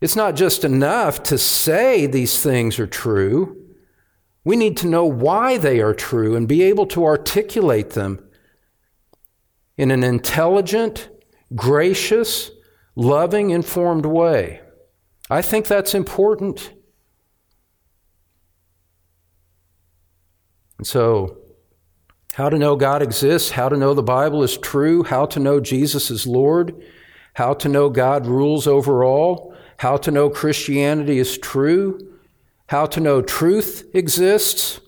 It's 0.00 0.16
not 0.16 0.36
just 0.36 0.64
enough 0.64 1.22
to 1.24 1.36
say 1.36 2.06
these 2.06 2.40
things 2.40 2.78
are 2.78 2.86
true. 2.86 3.56
We 4.44 4.56
need 4.56 4.76
to 4.78 4.86
know 4.86 5.04
why 5.04 5.58
they 5.58 5.80
are 5.80 5.94
true 5.94 6.34
and 6.36 6.48
be 6.48 6.62
able 6.62 6.86
to 6.86 7.04
articulate 7.04 7.90
them 7.90 8.24
in 9.76 9.90
an 9.90 10.04
intelligent, 10.04 11.08
gracious, 11.54 12.50
loving, 12.94 13.50
informed 13.50 14.06
way. 14.06 14.60
I 15.28 15.42
think 15.42 15.66
that's 15.66 15.94
important. 15.94 16.72
And 20.78 20.86
so, 20.86 21.41
how 22.32 22.48
to 22.48 22.58
know 22.58 22.76
God 22.76 23.02
exists, 23.02 23.50
how 23.50 23.68
to 23.68 23.76
know 23.76 23.94
the 23.94 24.02
Bible 24.02 24.42
is 24.42 24.56
true, 24.56 25.02
how 25.02 25.26
to 25.26 25.38
know 25.38 25.60
Jesus 25.60 26.10
is 26.10 26.26
Lord, 26.26 26.74
how 27.34 27.54
to 27.54 27.68
know 27.68 27.90
God 27.90 28.26
rules 28.26 28.66
over 28.66 29.04
all, 29.04 29.54
how 29.78 29.96
to 29.98 30.10
know 30.10 30.30
Christianity 30.30 31.18
is 31.18 31.36
true, 31.36 31.98
how 32.68 32.86
to 32.86 33.00
know 33.00 33.20
truth 33.20 33.84
exists. 33.94 34.80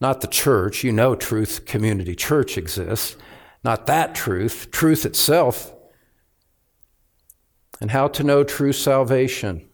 Not 0.00 0.20
the 0.20 0.26
church, 0.26 0.82
you 0.82 0.92
know, 0.92 1.14
Truth 1.14 1.64
Community 1.64 2.16
Church 2.16 2.58
exists. 2.58 3.16
Not 3.64 3.86
that 3.86 4.14
truth, 4.14 4.68
truth 4.72 5.06
itself. 5.06 5.72
And 7.80 7.92
how 7.92 8.08
to 8.08 8.24
know 8.24 8.42
true 8.42 8.72
salvation. 8.72 9.68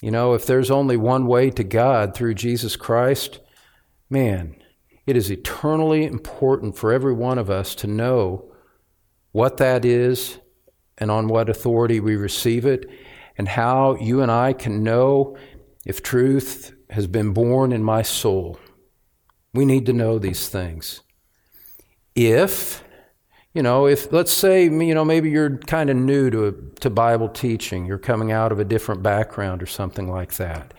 You 0.00 0.10
know, 0.10 0.32
if 0.32 0.46
there's 0.46 0.70
only 0.70 0.96
one 0.96 1.26
way 1.26 1.50
to 1.50 1.64
God 1.64 2.14
through 2.14 2.34
Jesus 2.34 2.76
Christ, 2.76 3.40
man, 4.08 4.56
it 5.06 5.16
is 5.16 5.30
eternally 5.30 6.04
important 6.04 6.76
for 6.76 6.92
every 6.92 7.12
one 7.12 7.38
of 7.38 7.50
us 7.50 7.74
to 7.76 7.86
know 7.86 8.52
what 9.32 9.56
that 9.56 9.84
is 9.84 10.38
and 10.98 11.10
on 11.10 11.28
what 11.28 11.48
authority 11.48 11.98
we 11.98 12.14
receive 12.14 12.66
it, 12.66 12.88
and 13.38 13.48
how 13.48 13.96
you 13.96 14.20
and 14.20 14.30
I 14.30 14.52
can 14.52 14.82
know 14.84 15.36
if 15.86 16.02
truth 16.02 16.74
has 16.90 17.06
been 17.06 17.32
born 17.32 17.72
in 17.72 17.82
my 17.82 18.02
soul, 18.02 18.60
we 19.54 19.64
need 19.64 19.86
to 19.86 19.94
know 19.94 20.18
these 20.18 20.48
things. 20.48 21.00
If, 22.14 22.84
you 23.54 23.62
know, 23.62 23.86
if 23.86 24.12
let's 24.12 24.32
say, 24.32 24.64
you 24.64 24.94
know, 24.94 25.04
maybe 25.04 25.30
you're 25.30 25.56
kind 25.56 25.88
of 25.88 25.96
new 25.96 26.28
to, 26.30 26.72
to 26.80 26.90
Bible 26.90 27.30
teaching, 27.30 27.86
you're 27.86 27.98
coming 27.98 28.30
out 28.30 28.52
of 28.52 28.58
a 28.58 28.64
different 28.64 29.02
background 29.02 29.62
or 29.62 29.66
something 29.66 30.10
like 30.10 30.34
that. 30.34 30.74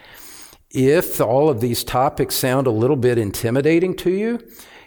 If 0.74 1.20
all 1.20 1.50
of 1.50 1.62
these 1.62 1.84
topics 1.84 2.36
sound 2.36 2.68
a 2.68 2.72
little 2.72 2.96
bit 2.96 3.18
intimidating 3.18 3.96
to 3.98 4.10
you, 4.10 4.40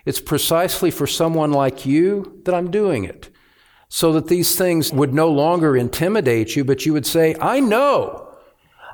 it's 0.05 0.21
precisely 0.21 0.91
for 0.91 1.07
someone 1.07 1.53
like 1.53 1.87
you 1.87 2.41
that 2.45 2.55
I'm 2.55 2.71
doing 2.71 3.05
it. 3.05 3.31
So 3.89 4.13
that 4.15 4.29
these 4.29 4.57
things 4.57 4.93
would 4.93 5.15
no 5.15 5.29
longer 5.29 5.77
intimidate 5.77 6.57
you, 6.57 6.65
but 6.65 6.85
you 6.85 6.93
would 6.93 7.07
say, 7.07 7.37
I 7.41 7.61
know, 7.61 8.37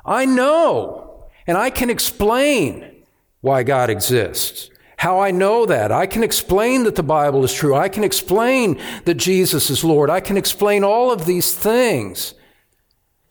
I 0.05 0.25
know, 0.25 1.29
and 1.47 1.57
I 1.57 1.69
can 1.69 1.89
explain 1.89 3.03
why 3.41 3.63
God 3.63 3.89
exists 3.89 4.69
how 5.01 5.19
I 5.19 5.31
know 5.31 5.65
that. 5.65 5.91
I 5.91 6.05
can 6.05 6.21
explain 6.21 6.83
that 6.83 6.95
the 6.95 7.01
Bible 7.01 7.43
is 7.43 7.51
true. 7.51 7.73
I 7.73 7.89
can 7.89 8.03
explain 8.03 8.79
that 9.05 9.15
Jesus 9.15 9.71
is 9.71 9.83
Lord. 9.83 10.11
I 10.11 10.19
can 10.19 10.37
explain 10.37 10.83
all 10.83 11.11
of 11.11 11.25
these 11.25 11.55
things. 11.55 12.35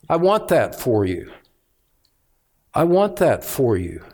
I 0.08 0.16
want 0.16 0.48
that 0.48 0.74
for 0.74 1.04
you. 1.04 1.30
I 2.74 2.84
want 2.84 3.16
that 3.16 3.44
for 3.44 3.76
you. 3.76 4.04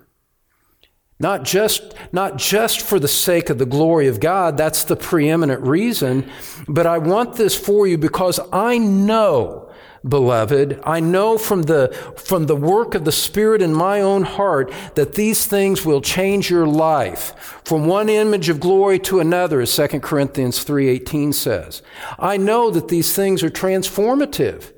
Not 1.19 1.45
just, 1.45 1.95
not 2.13 2.37
just 2.37 2.81
for 2.81 2.99
the 2.99 3.09
sake 3.09 3.49
of 3.49 3.59
the 3.59 3.67
glory 3.67 4.07
of 4.07 4.21
God, 4.21 4.57
that's 4.57 4.85
the 4.85 4.97
preeminent 4.97 5.63
reason, 5.63 6.31
but 6.69 6.87
I 6.87 6.99
want 6.99 7.37
this 7.37 7.57
for 7.57 7.87
you 7.87 7.97
because 7.97 8.39
I 8.53 8.77
know 8.77 9.67
beloved, 10.09 10.81
I 10.85 11.01
know 11.01 11.39
from 11.39 11.63
the, 11.63 11.89
from 12.17 12.47
the 12.47 12.57
work 12.57 12.95
of 12.95 13.05
the 13.05 13.13
Spirit 13.13 13.63
in 13.63 13.75
my 13.75 14.01
own 14.01 14.23
heart 14.23 14.73
that 14.95 15.15
these 15.15 15.47
things 15.47 15.85
will 15.85 16.01
change 16.01 16.51
your 16.51 16.67
life 16.67 17.61
from 17.65 17.87
one 17.87 18.09
image 18.09 18.49
of 18.49 18.61
glory 18.61 18.99
to 19.01 19.21
another, 19.21 19.61
as 19.61 19.75
2 19.75 20.01
Corinthians 20.01 20.65
3.18 20.65 21.35
says. 21.35 21.83
I 22.19 22.37
know 22.37 22.71
that 22.71 22.89
these 22.89 23.15
things 23.15 23.43
are 23.43 23.51
transformative, 23.51 24.73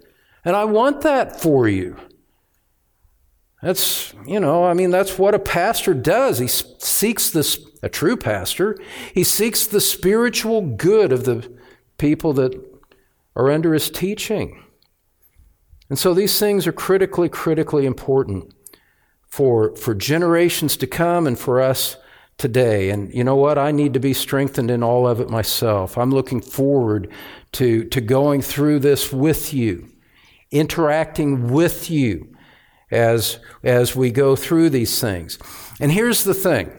and 0.44 0.56
I 0.56 0.64
want 0.64 1.02
that 1.02 1.38
for 1.38 1.68
you. 1.68 1.96
That's, 3.62 4.14
you 4.24 4.38
know, 4.38 4.64
I 4.64 4.72
mean, 4.72 4.90
that's 4.90 5.18
what 5.18 5.34
a 5.34 5.40
pastor 5.40 5.92
does. 5.92 6.38
He 6.38 6.46
seeks 6.46 7.30
this, 7.30 7.58
a 7.82 7.88
true 7.88 8.16
pastor, 8.16 8.78
he 9.12 9.24
seeks 9.24 9.66
the 9.66 9.80
spiritual 9.80 10.60
good 10.62 11.12
of 11.12 11.24
the 11.24 11.52
people 11.98 12.32
that 12.34 12.54
are 13.34 13.50
under 13.50 13.74
his 13.74 13.90
teaching. 13.90 14.62
And 15.90 15.98
so 15.98 16.14
these 16.14 16.38
things 16.38 16.66
are 16.66 16.72
critically, 16.72 17.28
critically 17.28 17.86
important 17.86 18.54
for, 19.26 19.74
for 19.74 19.94
generations 19.94 20.76
to 20.76 20.86
come 20.86 21.26
and 21.26 21.38
for 21.38 21.60
us 21.60 21.96
today. 22.36 22.90
And 22.90 23.12
you 23.12 23.24
know 23.24 23.36
what? 23.36 23.58
I 23.58 23.72
need 23.72 23.94
to 23.94 24.00
be 24.00 24.12
strengthened 24.12 24.70
in 24.70 24.82
all 24.82 25.08
of 25.08 25.20
it 25.20 25.30
myself. 25.30 25.98
I'm 25.98 26.10
looking 26.10 26.40
forward 26.40 27.10
to, 27.52 27.84
to 27.86 28.00
going 28.00 28.42
through 28.42 28.80
this 28.80 29.12
with 29.12 29.52
you, 29.52 29.88
interacting 30.52 31.50
with 31.50 31.90
you 31.90 32.36
as, 32.90 33.38
as 33.62 33.94
we 33.94 34.10
go 34.10 34.36
through 34.36 34.70
these 34.70 35.00
things. 35.00 35.38
And 35.80 35.92
here's 35.92 36.24
the 36.24 36.34
thing 36.34 36.72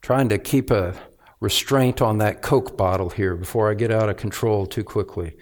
trying 0.00 0.28
to 0.28 0.38
keep 0.38 0.70
a 0.70 0.94
restraint 1.40 2.02
on 2.02 2.18
that 2.18 2.42
Coke 2.42 2.76
bottle 2.76 3.10
here 3.10 3.36
before 3.36 3.70
I 3.70 3.74
get 3.74 3.90
out 3.90 4.08
of 4.08 4.16
control 4.16 4.66
too 4.66 4.84
quickly 4.84 5.36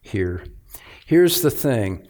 here. 0.00 0.44
Here's 1.06 1.42
the 1.42 1.50
thing 1.50 2.06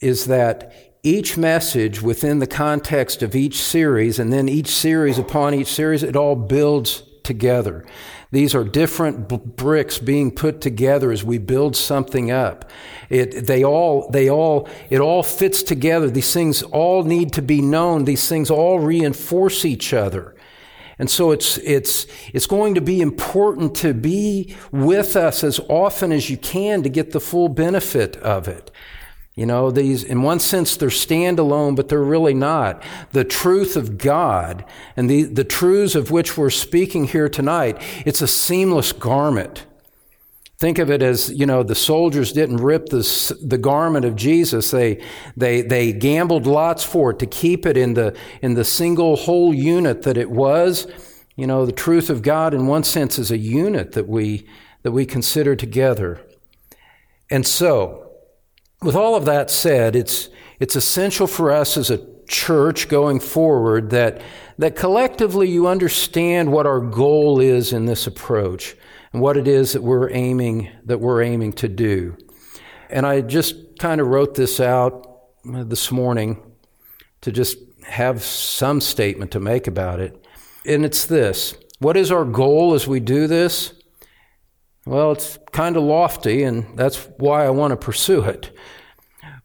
is 0.00 0.26
that 0.26 0.94
each 1.02 1.36
message 1.36 2.00
within 2.00 2.38
the 2.38 2.46
context 2.46 3.22
of 3.22 3.36
each 3.36 3.60
series 3.60 4.18
and 4.18 4.32
then 4.32 4.48
each 4.48 4.68
series 4.68 5.18
upon 5.18 5.54
each 5.54 5.68
series, 5.68 6.02
it 6.02 6.16
all 6.16 6.34
builds 6.34 7.02
together. 7.22 7.84
These 8.34 8.52
are 8.56 8.64
different 8.64 9.28
b- 9.28 9.36
bricks 9.36 9.98
being 9.98 10.32
put 10.32 10.60
together 10.60 11.12
as 11.12 11.22
we 11.22 11.38
build 11.38 11.76
something 11.76 12.32
up. 12.32 12.68
It, 13.08 13.46
they 13.46 13.62
all, 13.62 14.10
they 14.10 14.28
all, 14.28 14.68
it 14.90 14.98
all 14.98 15.22
fits 15.22 15.62
together. 15.62 16.10
These 16.10 16.34
things 16.34 16.64
all 16.64 17.04
need 17.04 17.32
to 17.34 17.42
be 17.42 17.62
known. 17.62 18.06
These 18.06 18.28
things 18.28 18.50
all 18.50 18.80
reinforce 18.80 19.64
each 19.64 19.94
other. 19.94 20.34
And 20.98 21.08
so 21.08 21.30
it's, 21.30 21.58
it's, 21.58 22.08
it's 22.32 22.48
going 22.48 22.74
to 22.74 22.80
be 22.80 23.00
important 23.00 23.76
to 23.76 23.94
be 23.94 24.56
with 24.72 25.14
us 25.14 25.44
as 25.44 25.60
often 25.68 26.10
as 26.10 26.28
you 26.28 26.36
can 26.36 26.82
to 26.82 26.88
get 26.88 27.12
the 27.12 27.20
full 27.20 27.48
benefit 27.48 28.16
of 28.16 28.48
it. 28.48 28.72
You 29.34 29.46
know, 29.46 29.72
these, 29.72 30.04
in 30.04 30.22
one 30.22 30.38
sense, 30.38 30.76
they're 30.76 30.90
standalone, 30.90 31.74
but 31.74 31.88
they're 31.88 32.02
really 32.02 32.34
not. 32.34 32.84
The 33.10 33.24
truth 33.24 33.76
of 33.76 33.98
God 33.98 34.64
and 34.96 35.10
the, 35.10 35.24
the 35.24 35.42
truths 35.42 35.96
of 35.96 36.12
which 36.12 36.38
we're 36.38 36.50
speaking 36.50 37.04
here 37.04 37.28
tonight, 37.28 37.82
it's 38.06 38.22
a 38.22 38.28
seamless 38.28 38.92
garment. 38.92 39.66
Think 40.56 40.78
of 40.78 40.88
it 40.88 41.02
as, 41.02 41.32
you 41.32 41.46
know, 41.46 41.64
the 41.64 41.74
soldiers 41.74 42.32
didn't 42.32 42.58
rip 42.58 42.86
the, 42.86 43.36
the 43.42 43.58
garment 43.58 44.04
of 44.04 44.14
Jesus. 44.14 44.70
They, 44.70 45.02
they, 45.36 45.62
they 45.62 45.92
gambled 45.92 46.46
lots 46.46 46.84
for 46.84 47.10
it 47.10 47.18
to 47.18 47.26
keep 47.26 47.66
it 47.66 47.76
in 47.76 47.94
the, 47.94 48.16
in 48.40 48.54
the 48.54 48.64
single 48.64 49.16
whole 49.16 49.52
unit 49.52 50.02
that 50.02 50.16
it 50.16 50.30
was. 50.30 50.86
You 51.34 51.48
know, 51.48 51.66
the 51.66 51.72
truth 51.72 52.08
of 52.08 52.22
God 52.22 52.54
in 52.54 52.68
one 52.68 52.84
sense 52.84 53.18
is 53.18 53.32
a 53.32 53.36
unit 53.36 53.92
that 53.92 54.08
we, 54.08 54.46
that 54.84 54.92
we 54.92 55.04
consider 55.04 55.56
together. 55.56 56.20
And 57.28 57.44
so, 57.44 58.03
with 58.84 58.94
all 58.94 59.16
of 59.16 59.24
that 59.24 59.50
said, 59.50 59.96
it's, 59.96 60.28
it's 60.60 60.76
essential 60.76 61.26
for 61.26 61.50
us 61.50 61.76
as 61.76 61.90
a 61.90 62.06
church 62.28 62.88
going 62.88 63.18
forward 63.18 63.90
that, 63.90 64.20
that 64.58 64.76
collectively 64.76 65.48
you 65.48 65.66
understand 65.66 66.52
what 66.52 66.66
our 66.66 66.80
goal 66.80 67.40
is 67.40 67.72
in 67.72 67.86
this 67.86 68.06
approach 68.06 68.76
and 69.12 69.22
what 69.22 69.36
it 69.36 69.48
is 69.48 69.72
that 69.72 69.82
we're 69.82 70.10
aiming 70.10 70.70
that 70.84 71.00
we're 71.00 71.22
aiming 71.22 71.52
to 71.52 71.68
do. 71.68 72.16
And 72.90 73.06
I 73.06 73.20
just 73.22 73.78
kind 73.78 74.00
of 74.00 74.08
wrote 74.08 74.34
this 74.34 74.60
out 74.60 75.20
uh, 75.52 75.64
this 75.64 75.90
morning 75.90 76.42
to 77.22 77.32
just 77.32 77.58
have 77.86 78.22
some 78.22 78.80
statement 78.80 79.30
to 79.32 79.40
make 79.40 79.66
about 79.66 80.00
it. 80.00 80.26
And 80.66 80.84
it's 80.84 81.06
this. 81.06 81.54
What 81.78 81.96
is 81.96 82.10
our 82.10 82.24
goal 82.24 82.74
as 82.74 82.86
we 82.86 83.00
do 83.00 83.26
this? 83.26 83.72
Well, 84.86 85.12
it's 85.12 85.38
kind 85.52 85.76
of 85.76 85.82
lofty, 85.82 86.42
and 86.42 86.76
that's 86.76 87.08
why 87.16 87.46
I 87.46 87.50
want 87.50 87.70
to 87.70 87.76
pursue 87.76 88.22
it. 88.24 88.50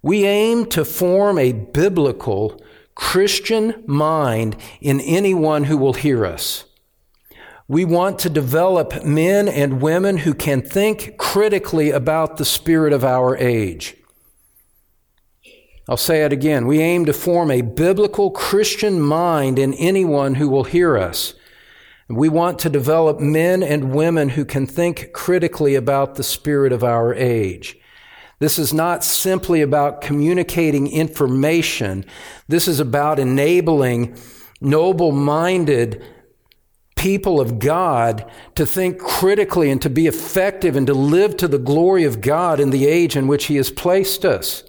We 0.01 0.25
aim 0.25 0.65
to 0.67 0.83
form 0.83 1.37
a 1.37 1.53
biblical 1.53 2.61
Christian 2.95 3.83
mind 3.87 4.57
in 4.81 4.99
anyone 4.99 5.65
who 5.65 5.77
will 5.77 5.93
hear 5.93 6.25
us. 6.25 6.65
We 7.69 7.85
want 7.85 8.19
to 8.19 8.29
develop 8.29 9.05
men 9.05 9.47
and 9.47 9.81
women 9.81 10.17
who 10.17 10.33
can 10.33 10.61
think 10.61 11.17
critically 11.17 11.91
about 11.91 12.37
the 12.37 12.45
spirit 12.45 12.91
of 12.91 13.05
our 13.05 13.37
age. 13.37 13.95
I'll 15.87 15.97
say 15.97 16.23
it 16.23 16.33
again. 16.33 16.67
We 16.67 16.81
aim 16.81 17.05
to 17.05 17.13
form 17.13 17.49
a 17.49 17.61
biblical 17.61 18.31
Christian 18.31 18.99
mind 18.99 19.57
in 19.57 19.73
anyone 19.75 20.35
who 20.35 20.49
will 20.49 20.65
hear 20.65 20.97
us. 20.97 21.33
We 22.09 22.27
want 22.27 22.57
to 22.59 22.69
develop 22.69 23.19
men 23.19 23.61
and 23.61 23.93
women 23.93 24.29
who 24.29 24.43
can 24.43 24.65
think 24.65 25.13
critically 25.13 25.75
about 25.75 26.15
the 26.15 26.23
spirit 26.23 26.73
of 26.73 26.83
our 26.83 27.13
age. 27.13 27.77
This 28.39 28.57
is 28.57 28.73
not 28.73 29.03
simply 29.03 29.61
about 29.61 30.01
communicating 30.01 30.91
information. 30.91 32.05
This 32.47 32.67
is 32.67 32.79
about 32.79 33.19
enabling 33.19 34.17
noble 34.59 35.11
minded 35.11 36.03
people 36.95 37.39
of 37.39 37.59
God 37.59 38.29
to 38.55 38.65
think 38.65 38.97
critically 38.97 39.69
and 39.69 39.81
to 39.81 39.89
be 39.89 40.07
effective 40.07 40.75
and 40.75 40.87
to 40.87 40.93
live 40.93 41.37
to 41.37 41.47
the 41.47 41.59
glory 41.59 42.05
of 42.05 42.21
God 42.21 42.59
in 42.59 42.71
the 42.71 42.87
age 42.87 43.15
in 43.15 43.27
which 43.27 43.45
He 43.45 43.57
has 43.57 43.69
placed 43.69 44.25
us. 44.25 44.63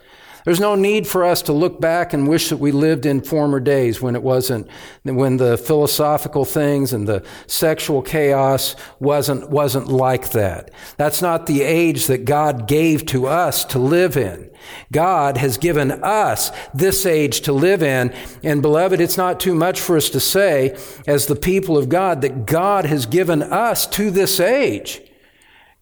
There's 0.44 0.60
no 0.60 0.74
need 0.74 1.06
for 1.06 1.24
us 1.24 1.42
to 1.42 1.52
look 1.52 1.80
back 1.80 2.12
and 2.12 2.28
wish 2.28 2.48
that 2.48 2.56
we 2.56 2.72
lived 2.72 3.06
in 3.06 3.20
former 3.20 3.60
days 3.60 4.00
when 4.00 4.16
it 4.16 4.22
wasn't, 4.22 4.68
when 5.04 5.36
the 5.36 5.58
philosophical 5.58 6.44
things 6.44 6.92
and 6.92 7.06
the 7.06 7.24
sexual 7.46 8.02
chaos 8.02 8.74
wasn't, 8.98 9.50
wasn't 9.50 9.88
like 9.88 10.30
that. 10.30 10.70
That's 10.96 11.20
not 11.20 11.46
the 11.46 11.62
age 11.62 12.06
that 12.06 12.24
God 12.24 12.66
gave 12.66 13.06
to 13.06 13.26
us 13.26 13.64
to 13.66 13.78
live 13.78 14.16
in. 14.16 14.50
God 14.92 15.36
has 15.36 15.58
given 15.58 15.90
us 15.90 16.52
this 16.74 17.06
age 17.06 17.42
to 17.42 17.52
live 17.52 17.82
in. 17.82 18.14
And 18.42 18.62
beloved, 18.62 19.00
it's 19.00 19.16
not 19.16 19.40
too 19.40 19.54
much 19.54 19.80
for 19.80 19.96
us 19.96 20.10
to 20.10 20.20
say 20.20 20.76
as 21.06 21.26
the 21.26 21.36
people 21.36 21.76
of 21.76 21.88
God 21.88 22.20
that 22.22 22.46
God 22.46 22.86
has 22.86 23.06
given 23.06 23.42
us 23.42 23.86
to 23.88 24.10
this 24.10 24.40
age. 24.40 25.02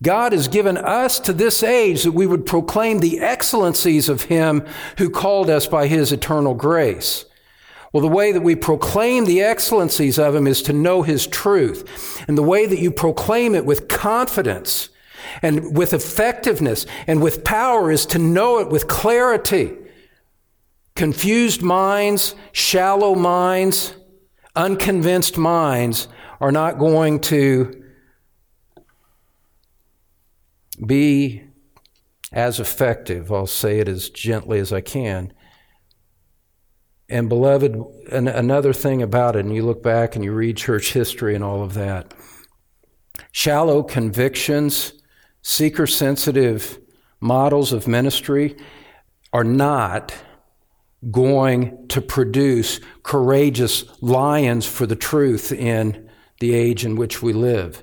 God 0.02 0.32
has 0.32 0.46
given 0.46 0.76
us 0.76 1.18
to 1.20 1.32
this 1.32 1.62
age 1.62 2.04
that 2.04 2.12
we 2.12 2.26
would 2.26 2.46
proclaim 2.46 3.00
the 3.00 3.18
excellencies 3.18 4.08
of 4.08 4.24
Him 4.24 4.64
who 4.98 5.10
called 5.10 5.50
us 5.50 5.66
by 5.66 5.88
His 5.88 6.12
eternal 6.12 6.54
grace. 6.54 7.24
Well, 7.92 8.02
the 8.02 8.08
way 8.08 8.32
that 8.32 8.42
we 8.42 8.54
proclaim 8.54 9.24
the 9.24 9.42
excellencies 9.42 10.18
of 10.18 10.34
Him 10.34 10.46
is 10.46 10.62
to 10.62 10.72
know 10.72 11.02
His 11.02 11.26
truth. 11.26 12.24
And 12.28 12.38
the 12.38 12.42
way 12.42 12.66
that 12.66 12.78
you 12.78 12.92
proclaim 12.92 13.54
it 13.54 13.64
with 13.64 13.88
confidence 13.88 14.90
and 15.42 15.76
with 15.76 15.92
effectiveness 15.92 16.86
and 17.06 17.20
with 17.20 17.44
power 17.44 17.90
is 17.90 18.06
to 18.06 18.18
know 18.18 18.60
it 18.60 18.68
with 18.68 18.86
clarity. 18.86 19.76
Confused 20.94 21.62
minds, 21.62 22.36
shallow 22.52 23.14
minds, 23.14 23.94
unconvinced 24.54 25.38
minds 25.38 26.06
are 26.40 26.52
not 26.52 26.78
going 26.78 27.20
to 27.20 27.84
be 30.84 31.44
as 32.32 32.60
effective. 32.60 33.32
I'll 33.32 33.46
say 33.46 33.80
it 33.80 33.88
as 33.88 34.10
gently 34.10 34.58
as 34.58 34.72
I 34.72 34.80
can. 34.80 35.32
And, 37.08 37.28
beloved, 37.28 37.74
an, 38.12 38.28
another 38.28 38.72
thing 38.72 39.00
about 39.00 39.34
it, 39.34 39.44
and 39.44 39.54
you 39.54 39.64
look 39.64 39.82
back 39.82 40.14
and 40.14 40.24
you 40.24 40.32
read 40.32 40.58
church 40.58 40.92
history 40.92 41.34
and 41.34 41.42
all 41.42 41.62
of 41.62 41.74
that 41.74 42.12
shallow 43.32 43.82
convictions, 43.82 44.92
seeker 45.42 45.86
sensitive 45.86 46.78
models 47.20 47.72
of 47.72 47.88
ministry 47.88 48.56
are 49.32 49.44
not 49.44 50.14
going 51.10 51.86
to 51.88 52.00
produce 52.00 52.80
courageous 53.02 53.84
lions 54.02 54.66
for 54.66 54.86
the 54.86 54.96
truth 54.96 55.52
in 55.52 56.08
the 56.40 56.54
age 56.54 56.84
in 56.84 56.96
which 56.96 57.22
we 57.22 57.32
live. 57.32 57.82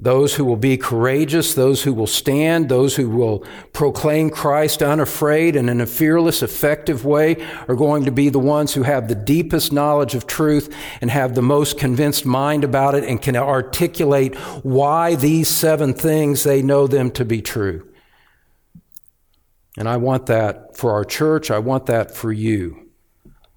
Those 0.00 0.36
who 0.36 0.44
will 0.44 0.56
be 0.56 0.76
courageous, 0.76 1.54
those 1.54 1.82
who 1.82 1.92
will 1.92 2.06
stand, 2.06 2.68
those 2.68 2.94
who 2.94 3.10
will 3.10 3.44
proclaim 3.72 4.30
Christ 4.30 4.80
unafraid 4.80 5.56
and 5.56 5.68
in 5.68 5.80
a 5.80 5.86
fearless, 5.86 6.40
effective 6.40 7.04
way 7.04 7.44
are 7.66 7.74
going 7.74 8.04
to 8.04 8.12
be 8.12 8.28
the 8.28 8.38
ones 8.38 8.74
who 8.74 8.84
have 8.84 9.08
the 9.08 9.16
deepest 9.16 9.72
knowledge 9.72 10.14
of 10.14 10.28
truth 10.28 10.72
and 11.00 11.10
have 11.10 11.34
the 11.34 11.42
most 11.42 11.78
convinced 11.78 12.24
mind 12.24 12.62
about 12.62 12.94
it 12.94 13.02
and 13.02 13.20
can 13.20 13.34
articulate 13.34 14.36
why 14.62 15.16
these 15.16 15.48
seven 15.48 15.94
things 15.94 16.44
they 16.44 16.62
know 16.62 16.86
them 16.86 17.10
to 17.10 17.24
be 17.24 17.42
true. 17.42 17.88
And 19.76 19.88
I 19.88 19.96
want 19.96 20.26
that 20.26 20.76
for 20.76 20.92
our 20.92 21.04
church. 21.04 21.50
I 21.50 21.58
want 21.58 21.86
that 21.86 22.14
for 22.14 22.30
you. 22.30 22.88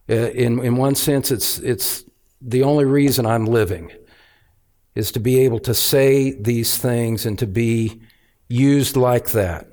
Uh, 0.09 0.13
in, 0.31 0.59
in 0.65 0.75
one 0.75 0.95
sense, 0.95 1.29
it's, 1.29 1.59
it's 1.59 2.03
the 2.41 2.63
only 2.63 2.85
reason 2.85 3.27
I'm 3.27 3.45
living 3.45 3.91
is 4.95 5.11
to 5.13 5.19
be 5.19 5.39
able 5.39 5.59
to 5.59 5.73
say 5.73 6.31
these 6.31 6.77
things 6.77 7.25
and 7.25 7.37
to 7.39 7.47
be 7.47 8.01
used 8.49 8.97
like 8.97 9.31
that. 9.31 9.67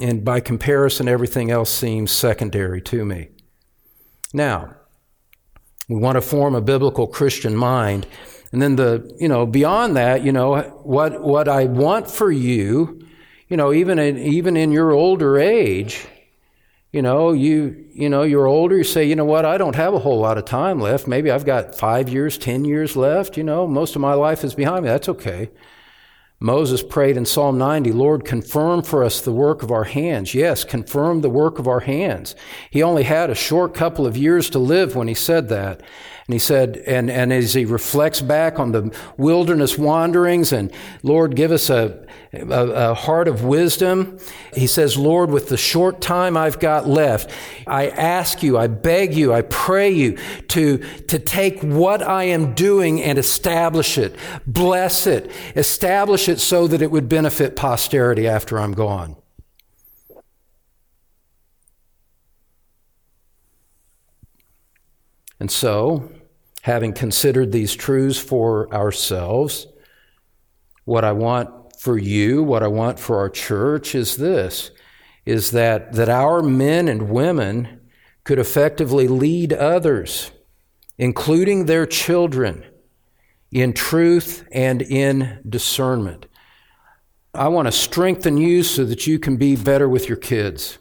And 0.00 0.24
by 0.24 0.40
comparison, 0.40 1.08
everything 1.08 1.50
else 1.50 1.70
seems 1.70 2.10
secondary 2.12 2.80
to 2.82 3.04
me. 3.04 3.28
Now, 4.32 4.74
we 5.88 5.96
want 5.96 6.16
to 6.16 6.20
form 6.20 6.54
a 6.54 6.60
biblical 6.60 7.06
Christian 7.06 7.56
mind. 7.56 8.06
And 8.52 8.60
then 8.60 8.76
the, 8.76 9.14
you 9.18 9.28
know, 9.28 9.46
beyond 9.46 9.96
that, 9.96 10.24
you 10.24 10.32
know, 10.32 10.60
what, 10.82 11.20
what 11.22 11.48
I 11.48 11.64
want 11.64 12.10
for 12.10 12.30
you 12.30 13.06
you 13.48 13.56
know, 13.56 13.72
even 13.72 13.98
in, 13.98 14.18
even 14.18 14.56
in 14.56 14.72
your 14.72 14.92
older 14.92 15.38
age, 15.38 16.06
you 16.96 17.02
know, 17.02 17.32
you, 17.32 17.84
you 17.92 18.08
know, 18.08 18.22
you're 18.22 18.46
older, 18.46 18.78
you 18.78 18.82
say, 18.82 19.04
you 19.04 19.14
know 19.14 19.26
what, 19.26 19.44
I 19.44 19.58
don't 19.58 19.76
have 19.76 19.92
a 19.92 19.98
whole 19.98 20.18
lot 20.18 20.38
of 20.38 20.46
time 20.46 20.80
left. 20.80 21.06
Maybe 21.06 21.30
I've 21.30 21.44
got 21.44 21.74
five 21.74 22.08
years, 22.08 22.38
ten 22.38 22.64
years 22.64 22.96
left. 22.96 23.36
You 23.36 23.44
know, 23.44 23.66
most 23.66 23.94
of 23.94 24.00
my 24.00 24.14
life 24.14 24.42
is 24.42 24.54
behind 24.54 24.84
me. 24.84 24.88
That's 24.88 25.10
okay. 25.10 25.50
Moses 26.38 26.82
prayed 26.82 27.16
in 27.16 27.24
Psalm 27.24 27.56
90, 27.56 27.92
Lord, 27.92 28.26
confirm 28.26 28.82
for 28.82 29.02
us 29.02 29.22
the 29.22 29.32
work 29.32 29.62
of 29.62 29.70
our 29.70 29.84
hands. 29.84 30.34
Yes, 30.34 30.64
confirm 30.64 31.22
the 31.22 31.30
work 31.30 31.58
of 31.58 31.66
our 31.66 31.80
hands. 31.80 32.34
He 32.70 32.82
only 32.82 33.04
had 33.04 33.30
a 33.30 33.34
short 33.34 33.72
couple 33.72 34.06
of 34.06 34.18
years 34.18 34.50
to 34.50 34.58
live 34.58 34.94
when 34.94 35.08
he 35.08 35.14
said 35.14 35.48
that. 35.48 35.82
And 36.28 36.34
he 36.34 36.40
said, 36.40 36.78
and, 36.88 37.08
and 37.08 37.32
as 37.32 37.54
he 37.54 37.64
reflects 37.64 38.20
back 38.20 38.58
on 38.58 38.72
the 38.72 38.92
wilderness 39.16 39.78
wanderings 39.78 40.52
and 40.52 40.72
Lord, 41.04 41.36
give 41.36 41.52
us 41.52 41.70
a, 41.70 42.04
a, 42.32 42.90
a, 42.90 42.94
heart 42.94 43.28
of 43.28 43.44
wisdom. 43.44 44.18
He 44.52 44.66
says, 44.66 44.98
Lord, 44.98 45.30
with 45.30 45.48
the 45.48 45.56
short 45.56 46.00
time 46.00 46.36
I've 46.36 46.58
got 46.58 46.88
left, 46.88 47.30
I 47.64 47.90
ask 47.90 48.42
you, 48.42 48.58
I 48.58 48.66
beg 48.66 49.14
you, 49.14 49.32
I 49.32 49.42
pray 49.42 49.90
you 49.90 50.18
to, 50.48 50.78
to 50.78 51.20
take 51.20 51.62
what 51.62 52.02
I 52.02 52.24
am 52.24 52.54
doing 52.54 53.00
and 53.00 53.18
establish 53.18 53.96
it, 53.96 54.16
bless 54.48 55.06
it, 55.06 55.30
establish 55.54 56.25
it 56.28 56.40
so 56.40 56.66
that 56.66 56.82
it 56.82 56.90
would 56.90 57.08
benefit 57.08 57.56
posterity 57.56 58.26
after 58.26 58.58
I'm 58.58 58.72
gone. 58.72 59.16
And 65.38 65.50
so, 65.50 66.10
having 66.62 66.92
considered 66.92 67.52
these 67.52 67.74
truths 67.74 68.18
for 68.18 68.72
ourselves, 68.74 69.66
what 70.84 71.04
I 71.04 71.12
want 71.12 71.78
for 71.78 71.98
you, 71.98 72.42
what 72.42 72.62
I 72.62 72.68
want 72.68 72.98
for 72.98 73.18
our 73.18 73.28
church 73.28 73.94
is 73.94 74.16
this 74.16 74.70
is 75.26 75.50
that, 75.50 75.92
that 75.94 76.08
our 76.08 76.40
men 76.40 76.86
and 76.86 77.10
women 77.10 77.80
could 78.22 78.38
effectively 78.38 79.08
lead 79.08 79.52
others, 79.52 80.30
including 80.98 81.66
their 81.66 81.84
children, 81.84 82.64
in 83.56 83.72
truth 83.72 84.46
and 84.52 84.82
in 84.82 85.38
discernment. 85.48 86.26
I 87.32 87.48
want 87.48 87.68
to 87.68 87.72
strengthen 87.72 88.36
you 88.36 88.62
so 88.62 88.84
that 88.84 89.06
you 89.06 89.18
can 89.18 89.38
be 89.38 89.56
better 89.56 89.88
with 89.88 90.08
your 90.08 90.18
kids. 90.18 90.76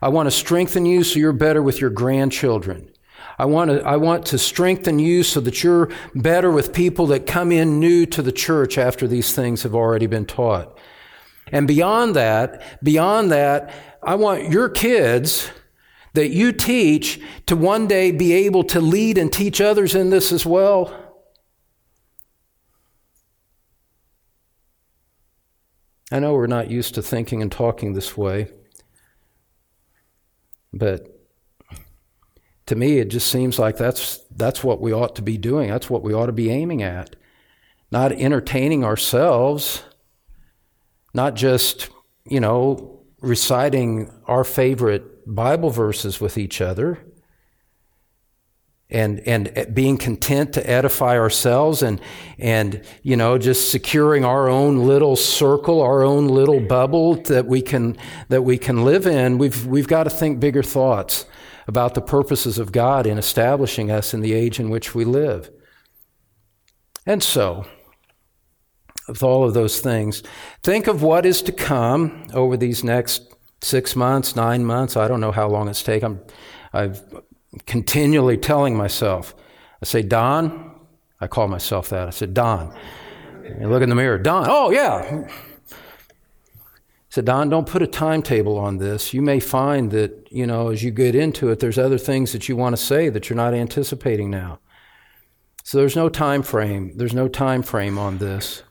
I 0.00 0.08
want 0.08 0.28
to 0.28 0.30
strengthen 0.30 0.86
you 0.86 1.02
so 1.02 1.18
you're 1.18 1.32
better 1.32 1.60
with 1.60 1.80
your 1.80 1.90
grandchildren. 1.90 2.92
I 3.36 3.46
want 3.46 3.72
to, 3.72 3.84
I 3.84 3.96
want 3.96 4.26
to 4.26 4.38
strengthen 4.38 5.00
you 5.00 5.24
so 5.24 5.40
that 5.40 5.64
you're 5.64 5.90
better 6.14 6.52
with 6.52 6.72
people 6.72 7.08
that 7.08 7.26
come 7.26 7.50
in 7.50 7.80
new 7.80 8.06
to 8.06 8.22
the 8.22 8.30
church 8.30 8.78
after 8.78 9.08
these 9.08 9.34
things 9.34 9.64
have 9.64 9.74
already 9.74 10.06
been 10.06 10.24
taught. 10.26 10.78
And 11.50 11.66
beyond 11.66 12.14
that, 12.14 12.62
beyond 12.80 13.32
that, 13.32 13.74
I 14.04 14.14
want 14.14 14.50
your 14.50 14.68
kids 14.68 15.50
that 16.14 16.28
you 16.28 16.52
teach 16.52 17.20
to 17.46 17.56
one 17.56 17.88
day 17.88 18.12
be 18.12 18.34
able 18.34 18.62
to 18.64 18.80
lead 18.80 19.18
and 19.18 19.32
teach 19.32 19.60
others 19.60 19.96
in 19.96 20.10
this 20.10 20.30
as 20.30 20.46
well. 20.46 21.07
I 26.10 26.20
know 26.20 26.32
we're 26.32 26.46
not 26.46 26.70
used 26.70 26.94
to 26.94 27.02
thinking 27.02 27.42
and 27.42 27.52
talking 27.52 27.92
this 27.92 28.16
way, 28.16 28.50
but 30.72 31.06
to 32.66 32.76
me, 32.76 32.98
it 32.98 33.08
just 33.08 33.30
seems 33.30 33.58
like 33.58 33.76
that's, 33.76 34.18
that's 34.36 34.62
what 34.62 34.80
we 34.80 34.92
ought 34.92 35.16
to 35.16 35.22
be 35.22 35.38
doing. 35.38 35.70
That's 35.70 35.88
what 35.88 36.02
we 36.02 36.12
ought 36.12 36.26
to 36.26 36.32
be 36.32 36.50
aiming 36.50 36.82
at. 36.82 37.16
Not 37.90 38.12
entertaining 38.12 38.84
ourselves, 38.84 39.82
not 41.14 41.34
just, 41.34 41.88
you 42.24 42.40
know, 42.40 43.00
reciting 43.20 44.12
our 44.26 44.44
favorite 44.44 45.26
Bible 45.26 45.70
verses 45.70 46.20
with 46.20 46.36
each 46.36 46.60
other 46.60 46.98
and 48.90 49.20
and 49.20 49.74
being 49.74 49.98
content 49.98 50.52
to 50.54 50.70
edify 50.70 51.18
ourselves 51.18 51.82
and 51.82 52.00
and 52.38 52.82
you 53.02 53.16
know 53.16 53.36
just 53.36 53.70
securing 53.70 54.24
our 54.24 54.48
own 54.48 54.86
little 54.86 55.14
circle 55.14 55.82
our 55.82 56.02
own 56.02 56.26
little 56.28 56.60
bubble 56.60 57.14
that 57.14 57.46
we 57.46 57.60
can 57.60 57.96
that 58.28 58.42
we 58.42 58.56
can 58.56 58.84
live 58.84 59.06
in 59.06 59.36
we've 59.36 59.66
we've 59.66 59.88
got 59.88 60.04
to 60.04 60.10
think 60.10 60.40
bigger 60.40 60.62
thoughts 60.62 61.26
about 61.68 61.94
the 61.94 62.00
purposes 62.00 62.58
of 62.58 62.72
God 62.72 63.06
in 63.06 63.18
establishing 63.18 63.90
us 63.90 64.14
in 64.14 64.22
the 64.22 64.32
age 64.32 64.58
in 64.58 64.70
which 64.70 64.94
we 64.94 65.04
live. 65.04 65.50
And 67.04 67.22
so, 67.22 67.66
with 69.06 69.22
all 69.22 69.44
of 69.44 69.54
those 69.54 69.80
things, 69.80 70.22
think 70.62 70.86
of 70.86 71.02
what 71.02 71.26
is 71.26 71.42
to 71.42 71.52
come 71.52 72.26
over 72.32 72.56
these 72.56 72.82
next 72.82 73.34
six 73.60 73.94
months, 73.94 74.34
nine 74.34 74.64
months. 74.64 74.96
I 74.96 75.08
don't 75.08 75.20
know 75.20 75.32
how 75.32 75.48
long 75.48 75.68
it's 75.68 75.82
taken. 75.82 76.20
I'm 76.72 76.94
continually 77.66 78.36
telling 78.36 78.76
myself, 78.76 79.34
I 79.82 79.86
say, 79.86 80.02
Don, 80.02 80.74
I 81.20 81.26
call 81.26 81.48
myself 81.48 81.88
that. 81.90 82.06
I 82.06 82.10
said, 82.10 82.34
Don. 82.34 82.74
And 83.44 83.70
look 83.70 83.82
in 83.82 83.88
the 83.88 83.94
mirror, 83.94 84.18
Don, 84.18 84.46
oh 84.48 84.70
yeah, 84.70 85.24
I 87.08 87.10
said, 87.10 87.24
Don, 87.24 87.48
don't 87.48 87.66
put 87.66 87.80
a 87.80 87.86
timetable 87.86 88.58
on 88.58 88.76
this. 88.76 89.14
You 89.14 89.22
may 89.22 89.40
find 89.40 89.90
that, 89.92 90.28
you 90.30 90.46
know, 90.46 90.68
as 90.68 90.82
you 90.82 90.90
get 90.90 91.14
into 91.14 91.50
it, 91.50 91.58
there's 91.58 91.78
other 91.78 91.96
things 91.96 92.32
that 92.32 92.48
you 92.48 92.56
want 92.56 92.76
to 92.76 92.82
say 92.82 93.08
that 93.08 93.28
you're 93.30 93.36
not 93.36 93.54
anticipating 93.54 94.30
now. 94.30 94.60
So 95.64 95.78
there's 95.78 95.96
no 95.96 96.10
time 96.10 96.42
frame. 96.42 96.92
There's 96.96 97.14
no 97.14 97.26
time 97.26 97.62
frame 97.62 97.98
on 97.98 98.18
this. 98.18 98.62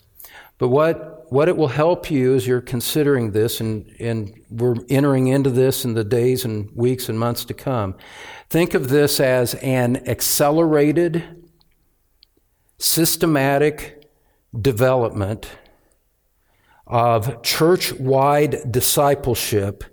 But 0.59 0.69
what, 0.69 1.31
what 1.31 1.47
it 1.47 1.57
will 1.57 1.67
help 1.67 2.09
you 2.09 2.35
as 2.35 2.47
you're 2.47 2.61
considering 2.61 3.31
this, 3.31 3.59
and, 3.59 3.91
and 3.99 4.33
we're 4.49 4.75
entering 4.89 5.27
into 5.27 5.49
this 5.49 5.83
in 5.83 5.93
the 5.95 6.03
days 6.03 6.45
and 6.45 6.69
weeks 6.75 7.09
and 7.09 7.19
months 7.19 7.45
to 7.45 7.53
come, 7.53 7.95
think 8.49 8.73
of 8.73 8.89
this 8.89 9.19
as 9.19 9.53
an 9.55 10.07
accelerated, 10.07 11.23
systematic 12.77 14.09
development 14.59 15.49
of 16.85 17.41
church 17.43 17.93
wide 17.93 18.71
discipleship 18.71 19.83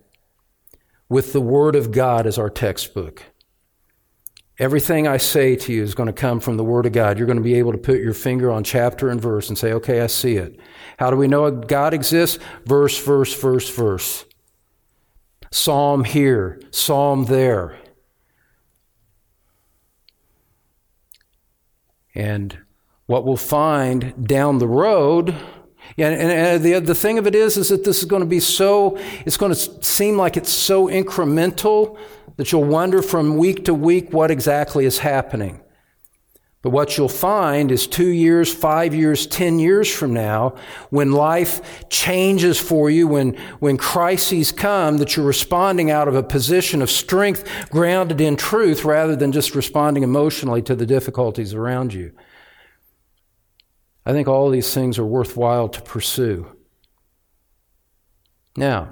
with 1.08 1.32
the 1.32 1.40
Word 1.40 1.74
of 1.76 1.90
God 1.90 2.26
as 2.26 2.38
our 2.38 2.50
textbook. 2.50 3.22
Everything 4.58 5.08
I 5.08 5.16
say 5.16 5.56
to 5.56 5.72
you 5.72 5.82
is 5.82 5.96
going 5.96 6.06
to 6.06 6.12
come 6.12 6.38
from 6.38 6.56
the 6.56 6.62
Word 6.64 6.86
of 6.86 6.92
God. 6.92 7.18
You're 7.18 7.26
going 7.26 7.38
to 7.38 7.42
be 7.42 7.54
able 7.54 7.72
to 7.72 7.78
put 7.78 7.98
your 8.00 8.14
finger 8.14 8.52
on 8.52 8.62
chapter 8.62 9.08
and 9.10 9.20
verse 9.20 9.48
and 9.48 9.58
say, 9.58 9.72
okay, 9.72 10.00
I 10.00 10.06
see 10.06 10.36
it. 10.36 10.60
How 10.96 11.10
do 11.10 11.16
we 11.16 11.26
know 11.26 11.50
God 11.50 11.92
exists? 11.92 12.38
Verse, 12.64 12.96
verse, 13.04 13.34
verse, 13.34 13.68
verse. 13.68 14.24
psalm 15.50 16.04
here, 16.04 16.60
psalm 16.70 17.24
there. 17.26 17.78
And 22.14 22.56
what 23.06 23.24
we'll 23.24 23.36
find 23.36 24.26
down 24.26 24.58
the 24.58 24.68
road, 24.68 25.34
yeah, 25.96 26.08
and, 26.08 26.30
and 26.30 26.62
the, 26.62 26.78
the 26.80 26.94
thing 26.94 27.18
of 27.18 27.26
it 27.26 27.34
is, 27.34 27.56
is 27.56 27.68
that 27.68 27.84
this 27.84 27.98
is 27.98 28.04
going 28.06 28.20
to 28.20 28.26
be 28.26 28.40
so, 28.40 28.96
it's 29.26 29.36
going 29.36 29.52
to 29.52 29.84
seem 29.84 30.16
like 30.16 30.36
it's 30.36 30.52
so 30.52 30.88
incremental 30.88 31.98
that 32.36 32.50
you'll 32.50 32.64
wonder 32.64 33.02
from 33.02 33.36
week 33.36 33.64
to 33.66 33.74
week 33.74 34.12
what 34.12 34.30
exactly 34.30 34.86
is 34.86 34.98
happening. 34.98 35.60
But 36.64 36.70
what 36.70 36.96
you'll 36.96 37.10
find 37.10 37.70
is 37.70 37.86
two 37.86 38.08
years, 38.08 38.52
five 38.52 38.94
years, 38.94 39.26
ten 39.26 39.58
years 39.58 39.94
from 39.94 40.14
now, 40.14 40.54
when 40.88 41.12
life 41.12 41.90
changes 41.90 42.58
for 42.58 42.88
you, 42.88 43.06
when, 43.06 43.34
when 43.60 43.76
crises 43.76 44.50
come, 44.50 44.96
that 44.96 45.14
you're 45.14 45.26
responding 45.26 45.90
out 45.90 46.08
of 46.08 46.14
a 46.14 46.22
position 46.22 46.80
of 46.80 46.90
strength 46.90 47.68
grounded 47.68 48.18
in 48.18 48.34
truth 48.36 48.82
rather 48.82 49.14
than 49.14 49.30
just 49.30 49.54
responding 49.54 50.04
emotionally 50.04 50.62
to 50.62 50.74
the 50.74 50.86
difficulties 50.86 51.52
around 51.52 51.92
you. 51.92 52.12
I 54.06 54.12
think 54.12 54.26
all 54.26 54.48
these 54.48 54.72
things 54.72 54.98
are 54.98 55.04
worthwhile 55.04 55.68
to 55.68 55.82
pursue. 55.82 56.56
Now, 58.56 58.88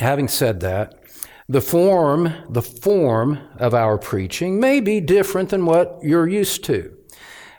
having 0.00 0.28
said 0.28 0.60
that, 0.60 1.03
the 1.48 1.60
form, 1.60 2.32
the 2.48 2.62
form 2.62 3.38
of 3.58 3.74
our 3.74 3.98
preaching 3.98 4.58
may 4.58 4.80
be 4.80 5.00
different 5.00 5.50
than 5.50 5.66
what 5.66 5.98
you're 6.02 6.28
used 6.28 6.64
to. 6.64 6.96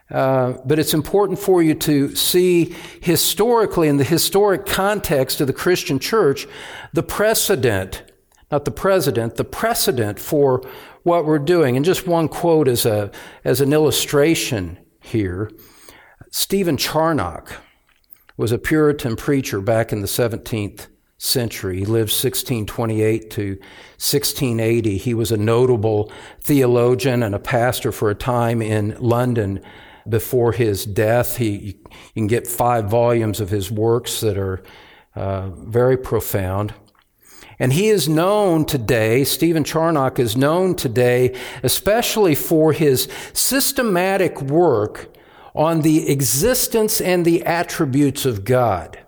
Uh, 0.10 0.54
but 0.66 0.78
it's 0.78 0.94
important 0.94 1.40
for 1.40 1.64
you 1.64 1.74
to 1.74 2.16
see 2.16 2.76
historically, 3.02 3.88
in 3.88 3.98
the 3.98 4.04
historic 4.04 4.66
context 4.66 5.42
of 5.42 5.48
the 5.48 5.54
Christian 5.54 5.98
church, 5.98 6.48
the 6.94 7.04
precedent, 7.04 8.04
not 8.52 8.66
the 8.66 8.72
president, 8.72 9.36
the 9.36 9.44
precedent 9.44 10.20
for 10.20 10.64
what 11.04 11.26
we're 11.26 11.40
doing. 11.40 11.76
And 11.76 11.86
just 11.86 12.08
one 12.08 12.28
quote 12.28 12.68
as, 12.68 12.86
a, 12.86 13.12
as 13.44 13.62
an 13.62 13.74
illustration 13.74 14.80
here 15.02 15.52
Stephen 16.32 16.76
Charnock 16.76 17.62
was 18.36 18.52
a 18.52 18.58
Puritan 18.58 19.16
preacher 19.16 19.62
back 19.62 19.94
in 19.94 20.02
the 20.02 20.08
17th 20.08 20.88
century. 21.18 21.80
He 21.80 21.86
lived 21.86 22.12
1628 22.12 23.32
to 23.32 23.50
1680. 23.52 24.98
He 24.98 25.14
was 25.14 25.32
a 25.32 25.38
notable 25.38 26.12
theologian 26.42 27.24
and 27.24 27.34
a 27.34 27.40
pastor 27.40 27.92
for 27.92 28.10
a 28.10 28.16
time 28.16 28.62
in 28.62 28.98
London 29.00 29.62
before 30.08 30.52
his 30.52 30.86
death. 30.86 31.38
He, 31.38 31.78
you 31.90 32.14
can 32.14 32.28
get 32.28 32.48
five 32.48 32.90
volumes 32.90 33.40
of 33.40 33.50
his 33.50 33.72
works 33.72 34.22
that 34.22 34.38
are 34.38 34.62
uh, 35.16 35.50
very 35.50 35.98
profound. 35.98 36.74
And 37.58 37.72
he 37.72 37.88
is 37.88 38.10
known 38.10 38.66
today, 38.66 39.24
Stephen 39.24 39.64
Charnock 39.64 40.20
is 40.20 40.36
known 40.36 40.76
today, 40.76 41.34
especially 41.64 42.36
for 42.36 42.74
his 42.74 43.08
systematic 43.32 44.42
work 44.42 45.16
on 45.54 45.82
the 45.82 46.10
existence 46.10 47.00
and 47.00 47.24
the 47.24 47.44
attributes 47.46 48.26
of 48.26 48.44
God. 48.44 49.05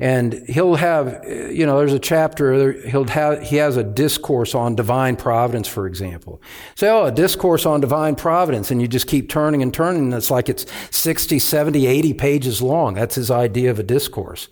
And 0.00 0.46
he'll 0.48 0.76
have, 0.76 1.24
you 1.26 1.66
know, 1.66 1.78
there's 1.78 1.92
a 1.92 1.98
chapter, 1.98 2.72
he'll 2.86 3.08
have, 3.08 3.42
he 3.42 3.56
has 3.56 3.76
a 3.76 3.82
discourse 3.82 4.54
on 4.54 4.76
divine 4.76 5.16
providence, 5.16 5.66
for 5.66 5.88
example. 5.88 6.40
Say, 6.76 6.88
oh, 6.88 7.06
a 7.06 7.12
discourse 7.12 7.66
on 7.66 7.80
divine 7.80 8.14
providence, 8.14 8.70
and 8.70 8.80
you 8.80 8.86
just 8.86 9.08
keep 9.08 9.28
turning 9.28 9.60
and 9.60 9.74
turning, 9.74 10.04
and 10.04 10.14
it's 10.14 10.30
like 10.30 10.48
it's 10.48 10.66
60, 10.92 11.40
70, 11.40 11.86
80 11.86 12.14
pages 12.14 12.62
long. 12.62 12.94
That's 12.94 13.16
his 13.16 13.28
idea 13.28 13.72
of 13.72 13.80
a 13.80 13.82
discourse. 13.82 14.48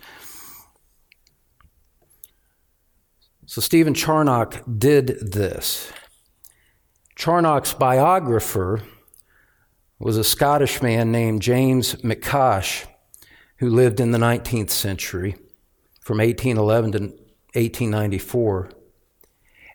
So 3.45 3.61
Stephen 3.61 3.93
Charnock 3.93 4.61
did 4.77 5.31
this. 5.31 5.93
Charnock's 7.15 7.73
biographer 7.73 8.83
was 9.97 10.17
a 10.17 10.23
Scottish 10.25 10.81
man 10.81 11.09
named 11.13 11.41
James 11.41 11.95
McCosh 11.95 12.85
who 13.59 13.69
lived 13.69 13.99
in 13.99 14.11
the 14.11 14.17
19th 14.17 14.69
century 14.69 15.35
from 16.01 16.19
1811 16.19 16.91
to 16.93 16.99
1894. 16.99 18.71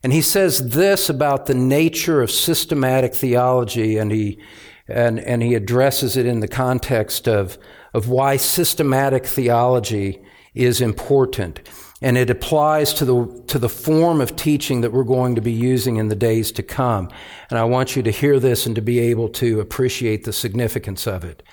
And 0.03 0.13
he 0.13 0.23
says 0.23 0.71
this 0.71 1.09
about 1.09 1.47
the 1.47 1.55
nature 1.55 2.23
of 2.23 2.31
systematic 2.31 3.15
theology, 3.15 3.99
and 3.99 4.11
he, 4.11 4.41
and, 4.89 5.21
and 5.21 5.43
he 5.43 5.55
addresses 5.55 6.17
it 6.17 6.27
in 6.27 6.41
the 6.41 6.49
context 6.49 7.29
of, 7.29 7.57
of 7.95 8.09
why 8.09 8.37
systematic 8.37 9.27
theology 9.27 10.23
is 10.55 10.81
important. 10.81 11.61
And 12.01 12.19
it 12.19 12.31
applies 12.31 12.93
to 12.95 13.05
the, 13.05 13.45
to 13.47 13.61
the 13.61 13.69
form 13.69 14.21
of 14.21 14.35
teaching 14.35 14.81
that 14.81 14.93
we're 14.93 15.05
going 15.05 15.37
to 15.37 15.41
be 15.41 15.53
using 15.53 15.97
in 15.97 16.09
the 16.09 16.17
days 16.17 16.51
to 16.53 16.63
come. 16.63 17.09
And 17.49 17.59
I 17.59 17.65
want 17.65 17.95
you 17.95 18.03
to 18.03 18.11
hear 18.11 18.41
this 18.41 18.67
and 18.67 18.75
to 18.75 18.83
be 18.83 18.99
able 18.99 19.29
to 19.31 19.61
appreciate 19.61 20.25
the 20.25 20.33
significance 20.33 21.07
of 21.07 21.25
it. 21.25 21.45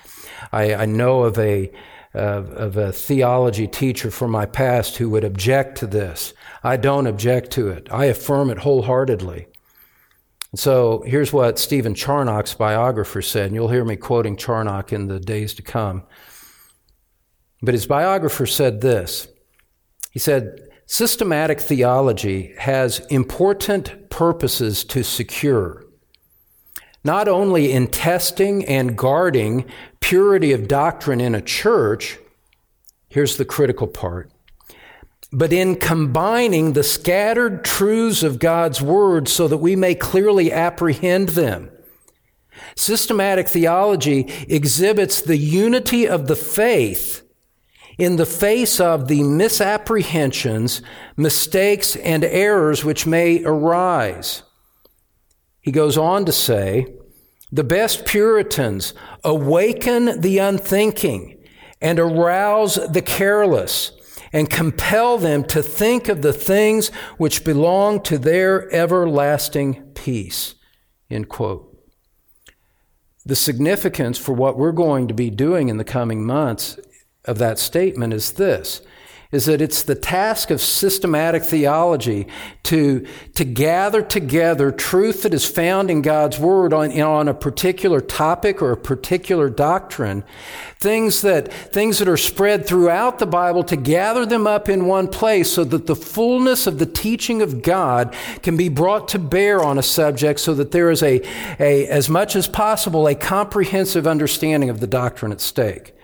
I, 0.50 0.74
I 0.74 0.86
know 0.86 1.22
of 1.22 1.38
a, 1.38 1.70
of, 2.14 2.50
of 2.50 2.76
a 2.76 2.92
theology 2.92 3.66
teacher 3.66 4.10
from 4.10 4.30
my 4.30 4.46
past 4.46 4.96
who 4.96 5.10
would 5.10 5.24
object 5.24 5.78
to 5.78 5.86
this. 5.86 6.34
I 6.62 6.76
don't 6.76 7.06
object 7.06 7.50
to 7.52 7.68
it. 7.68 7.88
I 7.90 8.06
affirm 8.06 8.50
it 8.50 8.58
wholeheartedly. 8.58 9.46
So 10.54 11.04
here's 11.06 11.32
what 11.32 11.60
Stephen 11.60 11.94
Charnock's 11.94 12.54
biographer 12.54 13.22
said, 13.22 13.46
and 13.46 13.54
you'll 13.54 13.68
hear 13.68 13.84
me 13.84 13.96
quoting 13.96 14.36
Charnock 14.36 14.92
in 14.92 15.06
the 15.06 15.20
days 15.20 15.54
to 15.54 15.62
come. 15.62 16.02
But 17.62 17.74
his 17.74 17.86
biographer 17.86 18.46
said 18.46 18.80
this 18.80 19.28
He 20.10 20.18
said, 20.18 20.68
Systematic 20.86 21.60
theology 21.60 22.52
has 22.58 22.98
important 23.10 24.10
purposes 24.10 24.82
to 24.86 25.04
secure 25.04 25.79
not 27.04 27.28
only 27.28 27.72
in 27.72 27.86
testing 27.86 28.64
and 28.64 28.96
guarding 28.96 29.64
purity 30.00 30.52
of 30.52 30.68
doctrine 30.68 31.20
in 31.20 31.34
a 31.34 31.40
church, 31.40 32.18
here's 33.08 33.36
the 33.36 33.44
critical 33.44 33.86
part, 33.86 34.30
but 35.32 35.52
in 35.52 35.76
combining 35.76 36.72
the 36.72 36.84
scattered 36.84 37.64
truths 37.64 38.22
of 38.22 38.38
God's 38.38 38.82
Word 38.82 39.28
so 39.28 39.48
that 39.48 39.58
we 39.58 39.76
may 39.76 39.94
clearly 39.94 40.52
apprehend 40.52 41.30
them. 41.30 41.70
Systematic 42.76 43.48
theology 43.48 44.20
exhibits 44.48 45.20
the 45.20 45.38
unity 45.38 46.06
of 46.06 46.26
the 46.26 46.36
faith 46.36 47.22
in 48.00 48.16
the 48.16 48.26
face 48.26 48.80
of 48.80 49.08
the 49.08 49.22
misapprehensions, 49.22 50.80
mistakes, 51.16 51.96
and 51.96 52.24
errors 52.24 52.84
which 52.84 53.06
may 53.06 53.44
arise. 53.44 54.42
He 55.60 55.72
goes 55.72 55.98
on 55.98 56.24
to 56.24 56.32
say, 56.32 56.86
the 57.52 57.64
best 57.64 58.06
Puritans 58.06 58.94
awaken 59.24 60.20
the 60.20 60.38
unthinking 60.38 61.44
and 61.80 61.98
arouse 61.98 62.74
the 62.74 63.02
careless 63.02 63.92
and 64.32 64.48
compel 64.48 65.18
them 65.18 65.42
to 65.44 65.62
think 65.62 66.08
of 66.08 66.22
the 66.22 66.32
things 66.32 66.88
which 67.16 67.44
belong 67.44 68.00
to 68.02 68.18
their 68.18 68.72
everlasting 68.72 69.82
peace. 69.94 70.54
End 71.10 71.28
quote. 71.28 71.66
The 73.26 73.36
significance 73.36 74.18
for 74.18 74.32
what 74.32 74.56
we're 74.56 74.72
going 74.72 75.08
to 75.08 75.14
be 75.14 75.30
doing 75.30 75.68
in 75.68 75.76
the 75.76 75.84
coming 75.84 76.24
months 76.24 76.78
of 77.24 77.38
that 77.38 77.58
statement 77.58 78.14
is 78.14 78.32
this 78.32 78.80
is 79.32 79.44
that 79.44 79.60
it's 79.60 79.84
the 79.84 79.94
task 79.94 80.50
of 80.50 80.60
systematic 80.60 81.44
theology 81.44 82.26
to, 82.64 83.06
to 83.34 83.44
gather 83.44 84.02
together 84.02 84.72
truth 84.72 85.22
that 85.22 85.32
is 85.32 85.46
found 85.46 85.88
in 85.88 86.02
God's 86.02 86.38
Word 86.38 86.72
on, 86.72 87.00
on 87.00 87.28
a 87.28 87.34
particular 87.34 88.00
topic 88.00 88.60
or 88.60 88.72
a 88.72 88.76
particular 88.76 89.48
doctrine, 89.48 90.24
things 90.78 91.22
that, 91.22 91.52
things 91.52 92.00
that 92.00 92.08
are 92.08 92.16
spread 92.16 92.66
throughout 92.66 93.20
the 93.20 93.26
Bible, 93.26 93.62
to 93.64 93.76
gather 93.76 94.26
them 94.26 94.48
up 94.48 94.68
in 94.68 94.86
one 94.86 95.06
place 95.06 95.52
so 95.52 95.62
that 95.62 95.86
the 95.86 95.96
fullness 95.96 96.66
of 96.66 96.80
the 96.80 96.86
teaching 96.86 97.40
of 97.40 97.62
God 97.62 98.12
can 98.42 98.56
be 98.56 98.68
brought 98.68 99.06
to 99.08 99.18
bear 99.20 99.62
on 99.62 99.78
a 99.78 99.82
subject 99.82 100.40
so 100.40 100.54
that 100.54 100.72
there 100.72 100.90
is 100.90 101.04
a, 101.04 101.20
a 101.60 101.86
as 101.86 102.08
much 102.08 102.34
as 102.34 102.48
possible, 102.48 103.06
a 103.06 103.14
comprehensive 103.14 104.08
understanding 104.08 104.70
of 104.70 104.80
the 104.80 104.88
doctrine 104.88 105.30
at 105.30 105.40
stake. 105.40 105.94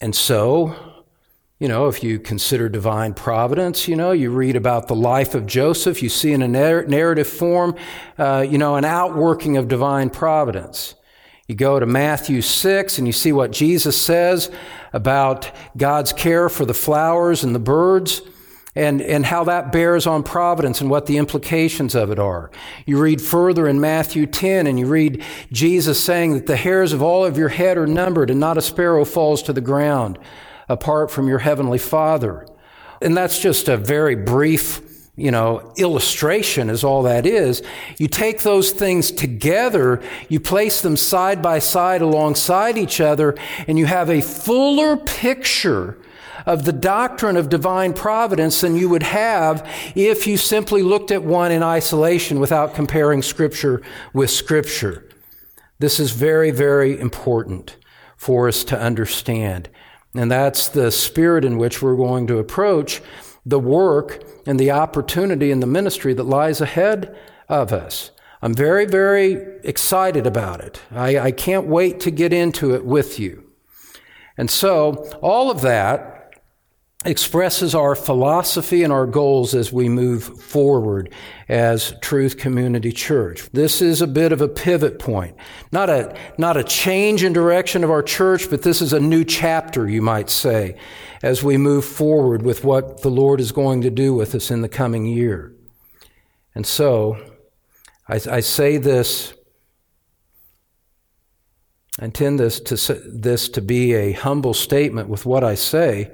And 0.00 0.14
so, 0.14 0.74
you 1.58 1.68
know, 1.68 1.88
if 1.88 2.02
you 2.02 2.18
consider 2.18 2.68
divine 2.68 3.14
providence, 3.14 3.88
you 3.88 3.96
know, 3.96 4.12
you 4.12 4.30
read 4.30 4.56
about 4.56 4.88
the 4.88 4.94
life 4.94 5.34
of 5.34 5.46
Joseph, 5.46 6.02
you 6.02 6.08
see 6.08 6.32
in 6.32 6.42
a 6.42 6.48
narrative 6.48 7.28
form, 7.28 7.76
uh, 8.18 8.44
you 8.48 8.58
know, 8.58 8.76
an 8.76 8.84
outworking 8.84 9.56
of 9.56 9.68
divine 9.68 10.10
providence. 10.10 10.94
You 11.46 11.54
go 11.54 11.78
to 11.78 11.86
Matthew 11.86 12.40
6 12.40 12.98
and 12.98 13.06
you 13.06 13.12
see 13.12 13.32
what 13.32 13.52
Jesus 13.52 14.00
says 14.00 14.50
about 14.92 15.50
God's 15.76 16.12
care 16.12 16.48
for 16.48 16.64
the 16.64 16.74
flowers 16.74 17.44
and 17.44 17.54
the 17.54 17.58
birds 17.58 18.22
and, 18.76 19.00
and 19.00 19.26
how 19.26 19.44
that 19.44 19.70
bears 19.70 20.06
on 20.06 20.22
providence 20.22 20.80
and 20.80 20.90
what 20.90 21.06
the 21.06 21.16
implications 21.16 21.94
of 21.94 22.10
it 22.10 22.18
are. 22.18 22.50
You 22.86 23.00
read 23.00 23.20
further 23.22 23.68
in 23.68 23.80
Matthew 23.80 24.26
10 24.26 24.66
and 24.66 24.78
you 24.78 24.86
read 24.86 25.22
Jesus 25.52 26.02
saying 26.02 26.34
that 26.34 26.46
the 26.46 26.56
hairs 26.56 26.92
of 26.92 27.02
all 27.02 27.24
of 27.24 27.38
your 27.38 27.50
head 27.50 27.78
are 27.78 27.86
numbered 27.86 28.30
and 28.30 28.40
not 28.40 28.58
a 28.58 28.62
sparrow 28.62 29.04
falls 29.04 29.42
to 29.44 29.52
the 29.52 29.60
ground 29.60 30.18
apart 30.68 31.10
from 31.10 31.28
your 31.28 31.38
heavenly 31.38 31.78
Father. 31.78 32.46
and 33.00 33.16
that's 33.16 33.38
just 33.38 33.68
a 33.68 33.76
very 33.76 34.14
brief 34.14 34.80
you 35.16 35.30
know, 35.30 35.72
illustration 35.76 36.68
is 36.68 36.82
all 36.82 37.04
that 37.04 37.24
is. 37.24 37.62
You 37.98 38.08
take 38.08 38.42
those 38.42 38.72
things 38.72 39.12
together, 39.12 40.02
you 40.28 40.40
place 40.40 40.80
them 40.80 40.96
side 40.96 41.40
by 41.40 41.60
side 41.60 42.02
alongside 42.02 42.76
each 42.76 43.00
other, 43.00 43.36
and 43.68 43.78
you 43.78 43.86
have 43.86 44.10
a 44.10 44.20
fuller 44.20 44.96
picture 44.96 45.98
of 46.46 46.64
the 46.64 46.72
doctrine 46.72 47.36
of 47.36 47.48
divine 47.48 47.92
providence 47.92 48.60
than 48.60 48.76
you 48.76 48.88
would 48.88 49.02
have 49.02 49.68
if 49.94 50.26
you 50.26 50.36
simply 50.36 50.82
looked 50.82 51.10
at 51.10 51.22
one 51.22 51.52
in 51.52 51.62
isolation 51.62 52.40
without 52.40 52.74
comparing 52.74 53.22
Scripture 53.22 53.82
with 54.12 54.30
Scripture. 54.30 55.08
This 55.78 55.98
is 55.98 56.12
very, 56.12 56.50
very 56.50 56.98
important 56.98 57.76
for 58.16 58.48
us 58.48 58.64
to 58.64 58.78
understand. 58.78 59.68
And 60.14 60.30
that's 60.30 60.68
the 60.68 60.90
spirit 60.90 61.44
in 61.44 61.58
which 61.58 61.82
we're 61.82 61.96
going 61.96 62.26
to 62.28 62.38
approach 62.38 63.02
the 63.44 63.58
work 63.58 64.24
and 64.46 64.58
the 64.58 64.70
opportunity 64.70 65.50
and 65.50 65.62
the 65.62 65.66
ministry 65.66 66.14
that 66.14 66.24
lies 66.24 66.60
ahead 66.60 67.16
of 67.48 67.72
us. 67.72 68.10
I'm 68.40 68.54
very, 68.54 68.84
very 68.84 69.58
excited 69.64 70.26
about 70.26 70.60
it. 70.60 70.80
I, 70.90 71.18
I 71.18 71.30
can't 71.32 71.66
wait 71.66 72.00
to 72.00 72.10
get 72.10 72.32
into 72.32 72.74
it 72.74 72.84
with 72.84 73.18
you. 73.18 73.44
And 74.36 74.50
so, 74.50 75.08
all 75.22 75.50
of 75.50 75.60
that 75.62 76.13
expresses 77.04 77.74
our 77.74 77.94
philosophy 77.94 78.82
and 78.82 78.92
our 78.92 79.06
goals 79.06 79.54
as 79.54 79.72
we 79.72 79.88
move 79.88 80.22
forward 80.40 81.12
as 81.48 81.94
Truth 82.00 82.38
Community 82.38 82.92
Church. 82.92 83.48
This 83.52 83.82
is 83.82 84.00
a 84.00 84.06
bit 84.06 84.32
of 84.32 84.40
a 84.40 84.48
pivot 84.48 84.98
point. 84.98 85.36
Not 85.70 85.90
a, 85.90 86.16
not 86.38 86.56
a 86.56 86.64
change 86.64 87.22
in 87.22 87.32
direction 87.32 87.84
of 87.84 87.90
our 87.90 88.02
church, 88.02 88.48
but 88.48 88.62
this 88.62 88.80
is 88.80 88.92
a 88.92 89.00
new 89.00 89.24
chapter, 89.24 89.88
you 89.88 90.00
might 90.00 90.30
say, 90.30 90.78
as 91.22 91.42
we 91.42 91.58
move 91.58 91.84
forward 91.84 92.42
with 92.42 92.64
what 92.64 93.02
the 93.02 93.10
Lord 93.10 93.40
is 93.40 93.52
going 93.52 93.82
to 93.82 93.90
do 93.90 94.14
with 94.14 94.34
us 94.34 94.50
in 94.50 94.62
the 94.62 94.68
coming 94.68 95.04
year. 95.04 95.54
And 96.54 96.66
so, 96.66 97.18
I, 98.08 98.20
I 98.30 98.40
say 98.40 98.78
this 98.78 99.34
I 102.00 102.06
intend 102.06 102.40
this 102.40 102.58
to, 102.60 102.94
this 102.94 103.48
to 103.50 103.60
be 103.60 103.94
a 103.94 104.12
humble 104.12 104.54
statement 104.54 105.08
with 105.08 105.24
what 105.24 105.44
I 105.44 105.54
say, 105.54 106.12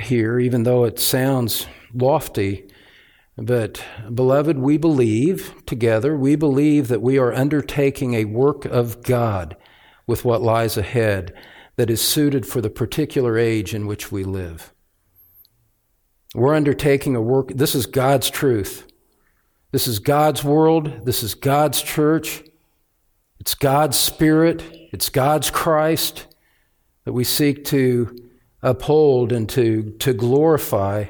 here, 0.00 0.38
even 0.38 0.62
though 0.62 0.84
it 0.84 0.98
sounds 0.98 1.66
lofty. 1.94 2.68
But, 3.36 3.84
beloved, 4.12 4.58
we 4.58 4.76
believe 4.76 5.54
together, 5.66 6.16
we 6.16 6.36
believe 6.36 6.88
that 6.88 7.02
we 7.02 7.18
are 7.18 7.32
undertaking 7.32 8.14
a 8.14 8.26
work 8.26 8.64
of 8.64 9.02
God 9.02 9.56
with 10.06 10.24
what 10.24 10.42
lies 10.42 10.76
ahead 10.76 11.32
that 11.76 11.90
is 11.90 12.02
suited 12.02 12.46
for 12.46 12.60
the 12.60 12.70
particular 12.70 13.38
age 13.38 13.72
in 13.74 13.86
which 13.86 14.12
we 14.12 14.24
live. 14.24 14.74
We're 16.34 16.54
undertaking 16.54 17.16
a 17.16 17.22
work, 17.22 17.48
this 17.54 17.74
is 17.74 17.86
God's 17.86 18.30
truth. 18.30 18.86
This 19.72 19.86
is 19.86 19.98
God's 19.98 20.44
world. 20.44 21.06
This 21.06 21.22
is 21.22 21.34
God's 21.34 21.80
church. 21.80 22.42
It's 23.40 23.54
God's 23.54 23.98
Spirit. 23.98 24.62
It's 24.92 25.08
God's 25.08 25.50
Christ 25.50 26.26
that 27.06 27.14
we 27.14 27.24
seek 27.24 27.64
to 27.66 28.14
uphold 28.62 29.32
and 29.32 29.48
to, 29.50 29.90
to 29.98 30.12
glorify. 30.12 31.06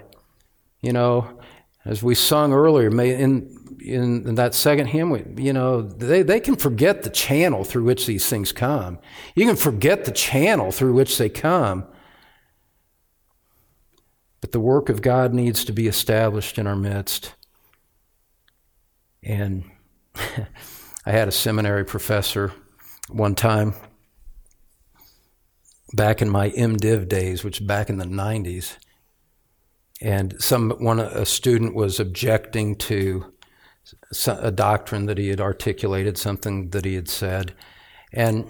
You 0.80 0.92
know, 0.92 1.40
as 1.84 2.02
we 2.02 2.14
sung 2.14 2.52
earlier, 2.52 2.88
in, 2.88 3.56
in, 3.80 4.34
that 4.34 4.54
second 4.54 4.86
hymn, 4.86 5.10
we, 5.10 5.24
you 5.36 5.52
know, 5.52 5.82
they, 5.82 6.22
they 6.22 6.40
can 6.40 6.56
forget 6.56 7.02
the 7.02 7.10
channel 7.10 7.64
through 7.64 7.84
which 7.84 8.06
these 8.06 8.28
things 8.28 8.52
come. 8.52 8.98
You 9.34 9.46
can 9.46 9.56
forget 9.56 10.04
the 10.04 10.12
channel 10.12 10.72
through 10.72 10.94
which 10.94 11.18
they 11.18 11.28
come. 11.28 11.84
But 14.40 14.52
the 14.52 14.60
work 14.60 14.88
of 14.88 15.02
God 15.02 15.32
needs 15.32 15.64
to 15.64 15.72
be 15.72 15.86
established 15.86 16.58
in 16.58 16.66
our 16.66 16.74
midst. 16.74 17.34
And 19.22 19.70
I 20.14 21.10
had 21.10 21.28
a 21.28 21.32
seminary 21.32 21.84
professor 21.84 22.52
one 23.08 23.34
time 23.34 23.74
back 25.92 26.22
in 26.22 26.28
my 26.28 26.50
MDiv 26.50 27.08
days, 27.08 27.44
which 27.44 27.66
back 27.66 27.90
in 27.90 27.98
the 27.98 28.04
90s. 28.04 28.76
And 30.00 30.34
some 30.40 30.70
one 30.78 30.98
a 30.98 31.24
student 31.24 31.74
was 31.74 32.00
objecting 32.00 32.76
to 32.76 33.32
a 34.26 34.50
doctrine 34.50 35.06
that 35.06 35.18
he 35.18 35.28
had 35.28 35.40
articulated, 35.40 36.18
something 36.18 36.70
that 36.70 36.84
he 36.84 36.94
had 36.94 37.08
said, 37.08 37.54
and 38.12 38.48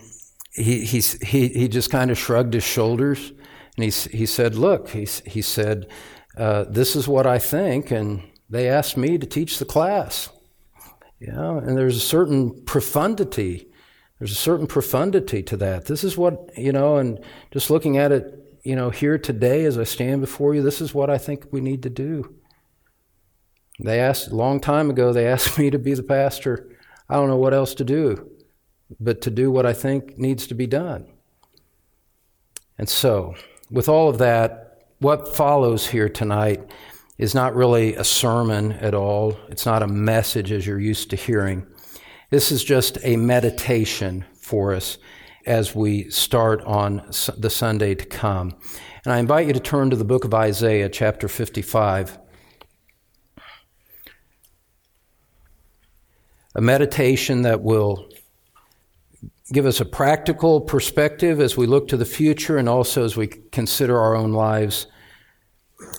he 0.52 0.84
he 0.84 1.00
he, 1.00 1.48
he 1.48 1.68
just 1.68 1.90
kind 1.90 2.10
of 2.10 2.18
shrugged 2.18 2.54
his 2.54 2.64
shoulders, 2.64 3.32
and 3.76 3.84
he 3.84 3.90
he 4.16 4.26
said, 4.26 4.54
"Look," 4.54 4.90
he 4.90 5.06
he 5.26 5.42
said, 5.42 5.88
uh, 6.36 6.64
"This 6.68 6.96
is 6.96 7.08
what 7.08 7.26
I 7.26 7.38
think," 7.38 7.90
and 7.90 8.22
they 8.48 8.68
asked 8.68 8.96
me 8.96 9.18
to 9.18 9.26
teach 9.26 9.58
the 9.58 9.64
class. 9.64 10.30
You 11.18 11.32
know, 11.32 11.58
and 11.58 11.76
there's 11.76 11.96
a 11.96 12.00
certain 12.00 12.64
profundity 12.64 13.71
there's 14.22 14.30
a 14.30 14.36
certain 14.36 14.68
profundity 14.68 15.42
to 15.42 15.56
that. 15.56 15.86
This 15.86 16.04
is 16.04 16.16
what, 16.16 16.56
you 16.56 16.70
know, 16.70 16.98
and 16.98 17.18
just 17.50 17.70
looking 17.70 17.96
at 17.96 18.12
it, 18.12 18.56
you 18.62 18.76
know, 18.76 18.88
here 18.88 19.18
today 19.18 19.64
as 19.64 19.76
I 19.76 19.82
stand 19.82 20.20
before 20.20 20.54
you, 20.54 20.62
this 20.62 20.80
is 20.80 20.94
what 20.94 21.10
I 21.10 21.18
think 21.18 21.46
we 21.50 21.60
need 21.60 21.82
to 21.82 21.90
do. 21.90 22.32
They 23.82 23.98
asked, 23.98 24.28
a 24.28 24.36
long 24.36 24.60
time 24.60 24.90
ago, 24.90 25.12
they 25.12 25.26
asked 25.32 25.58
me 25.58 25.70
to 25.70 25.78
be 25.80 25.94
the 25.94 26.04
pastor. 26.04 26.70
I 27.08 27.14
don't 27.14 27.26
know 27.26 27.36
what 27.36 27.52
else 27.52 27.74
to 27.74 27.84
do, 27.84 28.30
but 29.00 29.22
to 29.22 29.30
do 29.32 29.50
what 29.50 29.66
I 29.66 29.72
think 29.72 30.16
needs 30.16 30.46
to 30.46 30.54
be 30.54 30.68
done. 30.68 31.10
And 32.78 32.88
so, 32.88 33.34
with 33.72 33.88
all 33.88 34.08
of 34.08 34.18
that, 34.18 34.84
what 35.00 35.34
follows 35.34 35.88
here 35.88 36.08
tonight 36.08 36.70
is 37.18 37.34
not 37.34 37.56
really 37.56 37.96
a 37.96 38.04
sermon 38.04 38.70
at 38.74 38.94
all. 38.94 39.36
It's 39.48 39.66
not 39.66 39.82
a 39.82 39.88
message 39.88 40.52
as 40.52 40.64
you're 40.64 40.78
used 40.78 41.10
to 41.10 41.16
hearing. 41.16 41.66
This 42.32 42.50
is 42.50 42.64
just 42.64 42.96
a 43.02 43.18
meditation 43.18 44.24
for 44.32 44.72
us 44.72 44.96
as 45.44 45.74
we 45.74 46.08
start 46.08 46.62
on 46.62 47.06
the 47.36 47.50
Sunday 47.50 47.94
to 47.94 48.06
come. 48.06 48.54
And 49.04 49.12
I 49.12 49.18
invite 49.18 49.48
you 49.48 49.52
to 49.52 49.60
turn 49.60 49.90
to 49.90 49.96
the 49.96 50.04
book 50.06 50.24
of 50.24 50.32
Isaiah, 50.32 50.88
chapter 50.88 51.28
55. 51.28 52.18
A 56.54 56.60
meditation 56.62 57.42
that 57.42 57.60
will 57.60 58.08
give 59.52 59.66
us 59.66 59.78
a 59.78 59.84
practical 59.84 60.62
perspective 60.62 61.38
as 61.38 61.58
we 61.58 61.66
look 61.66 61.86
to 61.88 61.98
the 61.98 62.06
future 62.06 62.56
and 62.56 62.66
also 62.66 63.04
as 63.04 63.14
we 63.14 63.26
consider 63.26 64.00
our 64.00 64.16
own 64.16 64.32
lives 64.32 64.86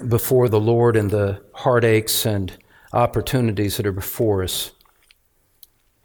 before 0.08 0.50
the 0.50 0.60
Lord 0.60 0.96
and 0.96 1.12
the 1.12 1.44
heartaches 1.54 2.26
and 2.26 2.58
opportunities 2.92 3.78
that 3.78 3.86
are 3.86 3.92
before 3.92 4.42
us. 4.42 4.72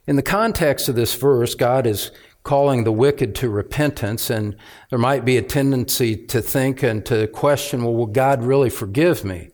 In 0.08 0.16
the 0.16 0.22
context 0.22 0.88
of 0.88 0.94
this 0.94 1.14
verse, 1.14 1.54
God 1.54 1.86
is 1.86 2.12
calling 2.42 2.84
the 2.84 2.92
wicked 2.92 3.34
to 3.34 3.50
repentance, 3.50 4.30
and 4.30 4.56
there 4.88 4.98
might 4.98 5.26
be 5.26 5.36
a 5.36 5.42
tendency 5.42 6.16
to 6.28 6.40
think 6.40 6.82
and 6.82 7.04
to 7.04 7.26
question, 7.26 7.84
well, 7.84 7.94
will 7.94 8.06
God 8.06 8.42
really 8.42 8.70
forgive 8.70 9.22
me? 9.22 9.50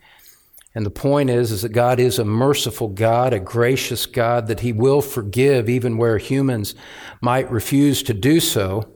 And 0.72 0.86
the 0.86 0.90
point 0.90 1.28
is, 1.28 1.50
is 1.50 1.62
that 1.62 1.70
God 1.70 1.98
is 1.98 2.20
a 2.20 2.24
merciful 2.24 2.86
God, 2.86 3.32
a 3.32 3.40
gracious 3.40 4.06
God, 4.06 4.46
that 4.46 4.60
He 4.60 4.72
will 4.72 5.02
forgive 5.02 5.68
even 5.68 5.96
where 5.96 6.18
humans 6.18 6.76
might 7.20 7.50
refuse 7.50 8.04
to 8.04 8.14
do 8.14 8.38
so. 8.38 8.94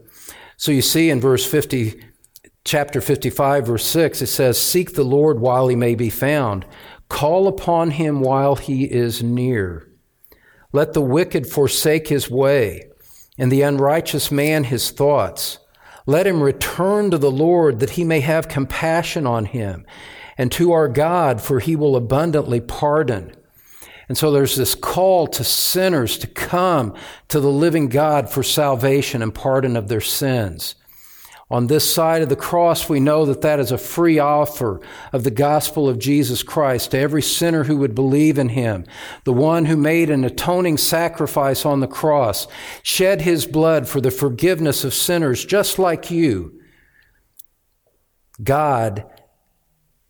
So 0.57 0.71
you 0.71 0.81
see 0.81 1.11
in 1.11 1.21
verse 1.21 1.45
50, 1.45 2.05
chapter 2.65 3.01
55, 3.01 3.67
verse 3.67 3.85
6, 3.85 4.23
it 4.23 4.29
says, 4.29 4.63
Seek 4.63 4.95
the 4.95 5.03
Lord 5.03 5.41
while 5.41 5.67
He 5.67 5.75
may 5.75 5.97
be 5.97 6.09
found. 6.09 6.67
Call 7.09 7.49
upon 7.49 7.91
Him 7.91 8.21
while 8.21 8.55
He 8.55 8.85
is 8.85 9.25
near. 9.25 9.88
Let 10.73 10.93
the 10.93 11.01
wicked 11.01 11.47
forsake 11.47 12.09
his 12.09 12.31
way, 12.31 12.91
and 13.39 13.51
the 13.51 13.63
unrighteous 13.63 14.31
man 14.31 14.65
his 14.65 14.91
thoughts. 14.91 15.59
Let 16.05 16.27
him 16.27 16.43
return 16.43 17.11
to 17.11 17.19
the 17.19 17.31
Lord 17.31 17.81
that 17.81 17.91
he 17.91 18.05
may 18.05 18.21
have 18.21 18.49
compassion 18.49 19.27
on 19.27 19.47
him, 19.47 19.87
and 20.37 20.53
to 20.53 20.73
our 20.73 20.89
God, 20.89 21.41
for 21.41 21.61
he 21.61 21.75
will 21.75 21.97
abundantly 21.97 22.61
pardon. 22.61 23.35
And 24.09 24.17
so 24.17 24.31
there's 24.31 24.57
this 24.57 24.75
call 24.75 25.27
to 25.29 25.45
sinners 25.45 26.19
to 26.19 26.27
come 26.27 26.95
to 27.29 27.41
the 27.41 27.51
living 27.51 27.89
God 27.89 28.31
for 28.31 28.43
salvation 28.43 29.23
and 29.23 29.35
pardon 29.35 29.77
of 29.77 29.89
their 29.89 30.01
sins. 30.01 30.75
On 31.51 31.67
this 31.67 31.93
side 31.93 32.21
of 32.21 32.29
the 32.29 32.37
cross, 32.37 32.91
we 32.91 33.01
know 33.01 33.25
that 33.25 33.41
that 33.41 33.59
is 33.59 33.73
a 33.73 33.79
free 33.79 34.19
offer 34.19 34.83
of 35.15 35.25
the 35.25 35.31
gospel 35.31 35.89
of 35.89 35.99
Jesus 35.99 36.43
Christ 36.43 36.91
to 36.91 36.99
every 36.99 37.23
sinner 37.23 37.65
who 37.65 37.79
would 37.79 37.95
believe 37.95 38.39
in 38.39 38.51
him. 38.51 38.85
The 39.25 39.33
one 39.33 39.65
who 39.65 39.77
made 39.77 40.11
an 40.11 40.25
atoning 40.25 40.77
sacrifice 40.77 41.65
on 41.65 41.81
the 41.81 41.87
cross, 41.87 42.47
shed 42.83 43.23
his 43.23 43.47
blood 43.47 43.89
for 43.89 44.01
the 44.01 44.11
forgiveness 44.11 44.85
of 44.85 44.93
sinners 44.93 45.43
just 45.45 45.79
like 45.79 46.11
you. 46.11 46.61
God 48.43 49.07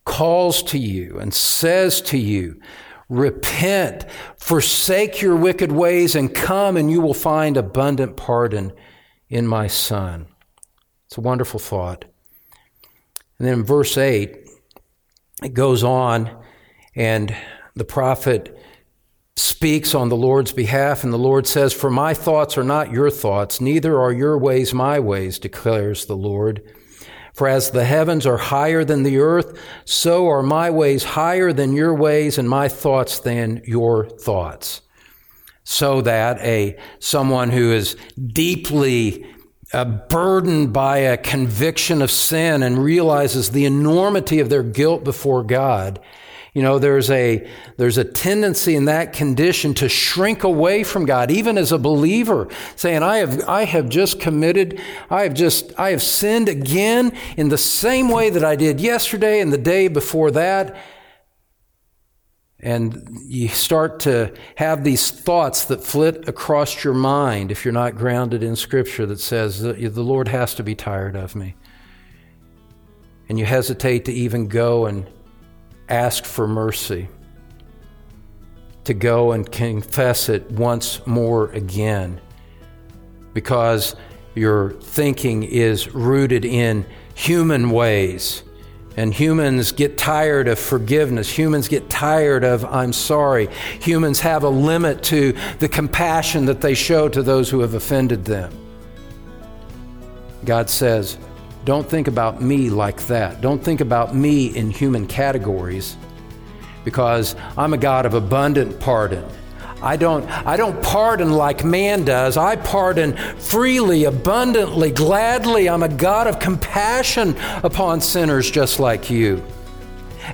calls 0.05 0.63
to 0.65 0.79
you 0.79 1.19
and 1.21 1.33
says 1.33 2.01
to 2.03 2.19
you, 2.19 2.61
Repent, 3.09 4.05
forsake 4.37 5.23
your 5.23 5.37
wicked 5.37 5.71
ways, 5.71 6.15
and 6.15 6.35
come, 6.35 6.77
and 6.77 6.91
you 6.91 7.01
will 7.01 7.15
find 7.15 7.57
abundant 7.57 8.17
pardon 8.17 8.73
in 9.31 9.47
my 9.47 9.67
Son. 9.67 10.27
It's 11.09 11.17
a 11.17 11.23
wonderful 11.23 11.59
thought. 11.59 12.05
And 13.39 13.49
then 13.49 13.61
in 13.61 13.65
verse 13.65 13.97
8, 13.97 14.47
it 15.43 15.55
goes 15.55 15.83
on, 15.83 16.31
and 16.95 17.35
the 17.75 17.85
prophet 17.85 18.59
speaks 19.35 19.95
on 19.95 20.11
the 20.11 20.17
Lord's 20.17 20.53
behalf, 20.53 21.05
and 21.05 21.13
the 21.13 21.17
Lord 21.17 21.47
says, 21.47 21.73
For 21.73 21.89
my 21.89 22.13
thoughts 22.13 22.59
are 22.59 22.65
not 22.65 22.93
your 22.93 23.11
thoughts, 23.11 23.59
neither 23.59 23.99
are 23.99 24.13
your 24.13 24.37
ways 24.37 24.75
my 24.75 25.01
ways, 25.01 25.39
declares 25.39 26.05
the 26.05 26.17
Lord. 26.17 26.63
For 27.33 27.49
as 27.49 27.71
the 27.71 27.87
heavens 27.87 28.27
are 28.27 28.37
higher 28.37 28.85
than 28.85 29.03
the 29.03 29.19
earth, 29.19 29.59
so 29.87 30.29
are 30.29 30.43
my 30.43 30.69
ways 30.69 31.05
higher 31.05 31.55
than 31.55 31.73
your 31.73 31.95
ways, 31.95 32.37
and 32.37 32.51
my 32.51 32.69
thoughts 32.69 33.21
than 33.21 33.63
your 33.65 34.11
thoughts. 34.11 34.83
So 35.65 36.03
that 36.03 36.39
a 36.41 36.77
someone 36.99 37.51
who 37.51 37.73
is 37.73 37.97
deeply 38.33 39.25
uh, 39.73 39.85
burdened 39.85 40.73
by 40.73 40.99
a 40.99 41.17
conviction 41.17 42.03
of 42.03 42.11
sin 42.11 42.63
and 42.63 42.79
realizes 42.83 43.51
the 43.51 43.65
enormity 43.65 44.41
of 44.41 44.49
their 44.49 44.63
guilt 44.63 45.05
before 45.05 45.43
God 45.43 46.01
you 46.59 46.65
know, 46.65 46.81
there's 46.81 47.09
a, 47.11 47.49
there's 47.77 47.99
a 47.99 48.05
tendency 48.05 48.75
in 48.75 48.87
that 48.87 49.13
condition 49.13 49.75
to 49.75 49.89
shrink 49.89 50.43
away 50.43 50.83
from 50.83 51.05
God, 51.05 51.31
even 51.31 51.57
as 51.57 51.71
a 51.71 51.79
believer, 51.79 52.49
saying, 52.75 53.03
I 53.03 53.19
have, 53.19 53.49
I 53.49 53.65
have 53.65 53.89
just 53.89 54.19
committed, 54.19 54.81
I 55.09 55.23
have 55.23 55.35
just, 55.35 55.79
I 55.79 55.91
have 55.91 56.03
sinned 56.03 56.49
again 56.49 57.13
in 57.37 57.49
the 57.49 57.59
same 57.59 58.09
way 58.09 58.31
that 58.31 58.43
I 58.43 58.57
did 58.57 58.81
yesterday 58.81 59.41
and 59.41 59.53
the 59.53 59.59
day 59.59 59.87
before 59.87 60.33
that. 60.33 60.77
And 62.61 63.21
you 63.25 63.49
start 63.49 64.01
to 64.01 64.35
have 64.57 64.83
these 64.83 65.13
thoughts 65.13 65.67
that 65.67 65.85
flit 65.85 66.29
across 66.29 66.83
your 66.83 66.95
mind 66.95 67.53
if 67.53 67.65
you're 67.65 67.73
not 67.73 67.95
grounded 67.95 68.43
in 68.43 68.57
Scripture 68.57 69.07
that 69.07 69.21
says, 69.21 69.61
the 69.63 70.03
Lord 70.03 70.27
has 70.27 70.55
to 70.57 70.65
be 70.65 70.75
tired 70.75 71.15
of 71.15 71.37
me. 71.37 71.55
And 73.29 73.39
you 73.39 73.45
hesitate 73.45 74.07
to 74.07 74.13
even 74.13 74.49
go 74.49 74.87
and 74.87 75.09
ask 75.89 76.25
for 76.25 76.49
mercy, 76.49 77.09
to 78.85 78.95
go 78.95 79.33
and 79.33 79.51
confess 79.53 80.29
it 80.29 80.51
once 80.51 81.07
more 81.07 81.51
again, 81.53 82.21
because 83.35 83.95
your 84.35 84.73
thinking 84.81 85.45
is 85.45 85.95
rooted 85.95 86.45
in 86.45 86.87
human 87.15 87.71
ways. 87.71 88.43
And 88.99 89.15
humans 89.15 89.71
get 89.71 89.97
tired 89.97 90.49
of 90.49 90.59
forgiveness. 90.59 91.31
Humans 91.31 91.69
get 91.69 91.89
tired 91.89 92.43
of, 92.43 92.65
I'm 92.65 92.93
sorry. 92.93 93.49
Humans 93.81 94.19
have 94.19 94.43
a 94.43 94.49
limit 94.49 95.05
to 95.05 95.37
the 95.61 95.69
compassion 95.69 96.47
that 96.47 96.61
they 96.61 96.75
show 96.75 97.09
to 97.11 97.23
those 97.23 97.49
who 97.49 97.61
have 97.61 97.75
offended 97.75 98.25
them. 98.25 98.53
God 100.45 100.69
says, 100.69 101.17
don't 101.65 101.89
think 101.89 102.09
about 102.09 102.43
me 102.43 102.71
like 102.71 103.07
that. 103.07 103.41
Don't 103.41 103.63
think 103.63 103.81
about 103.81 104.17
me 104.17 104.47
in 104.57 104.69
human 104.69 105.07
categories 105.07 105.97
because 106.83 107.37
I'm 107.57 107.75
a 107.75 107.79
God 107.79 108.05
of 108.05 108.15
abundant 108.15 108.81
pardon. 108.81 109.25
I 109.81 109.97
don't, 109.97 110.29
I 110.47 110.57
don't 110.57 110.83
pardon 110.83 111.33
like 111.33 111.65
man 111.65 112.05
does. 112.05 112.37
I 112.37 112.57
pardon 112.57 113.17
freely, 113.37 114.05
abundantly, 114.05 114.91
gladly. 114.91 115.69
I'm 115.69 115.83
a 115.83 115.89
God 115.89 116.27
of 116.27 116.41
compassion 116.41 117.37
upon 117.63 118.01
sinners 118.01 118.51
just 118.51 118.81
like 118.81 119.09
you. 119.09 119.45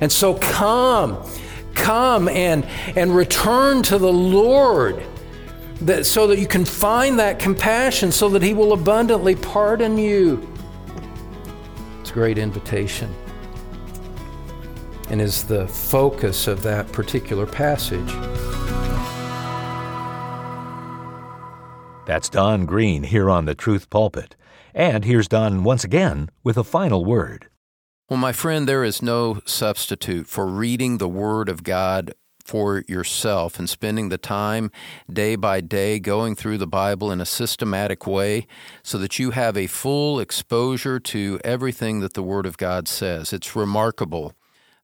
And 0.01 0.11
so 0.11 0.35
come, 0.35 1.23
come 1.75 2.29
and, 2.29 2.65
and 2.97 3.15
return 3.15 3.83
to 3.85 3.99
the 3.99 4.13
Lord 4.13 5.03
that, 5.83 6.07
so 6.07 6.27
that 6.29 6.39
you 6.39 6.47
can 6.47 6.65
find 6.65 7.19
that 7.19 7.39
compassion, 7.39 8.13
so 8.13 8.31
that 8.31 8.43
He 8.43 8.55
will 8.55 8.73
abundantly 8.73 9.35
pardon 9.37 9.99
you 9.99 10.49
It's 12.01 12.11
a 12.11 12.15
great 12.15 12.39
invitation 12.39 13.15
and 15.11 15.21
is 15.21 15.45
the 15.45 15.69
focus 15.69 16.47
of 16.47 16.63
that 16.63 16.91
particular 16.91 17.45
passage. 17.47 18.11
That's 22.07 22.29
Don 22.29 22.67
Green 22.67 23.05
here 23.05 23.31
on 23.31 23.47
the 23.47 23.55
Truth 23.55 23.89
Pulpit. 23.89 24.37
And 24.75 25.07
here's 25.07 25.27
Don 25.27 25.65
once 25.65 25.85
again 25.85 26.29
with 26.43 26.59
a 26.59 26.65
final 26.65 27.03
word. 27.03 27.49
Well, 28.11 28.19
my 28.19 28.33
friend, 28.33 28.69
there 28.69 28.85
is 28.85 29.01
no 29.01 29.41
substitute 29.47 30.27
for 30.27 30.47
reading 30.47 30.99
the 30.99 31.09
Word 31.09 31.49
of 31.49 31.63
God 31.63 32.13
for 32.45 32.85
yourself 32.87 33.59
and 33.59 33.71
spending 33.71 34.11
the 34.11 34.19
time 34.19 34.71
day 35.11 35.35
by 35.35 35.63
day 35.63 35.99
going 35.99 36.37
through 36.37 36.59
the 36.59 36.67
Bible 36.67 37.11
in 37.11 37.23
a 37.23 37.27
systematic 37.27 38.07
way 38.07 38.47
so 38.83 38.99
that 38.99 39.19
you 39.19 39.31
have 39.31 39.57
a 39.57 39.67
full 39.67 40.21
exposure 40.21 41.01
to 41.01 41.41
everything 41.43 42.01
that 42.01 42.13
the 42.13 42.23
Word 42.23 42.45
of 42.45 42.59
God 42.59 42.87
says. 42.87 43.33
It's 43.33 43.57
remarkable 43.57 44.35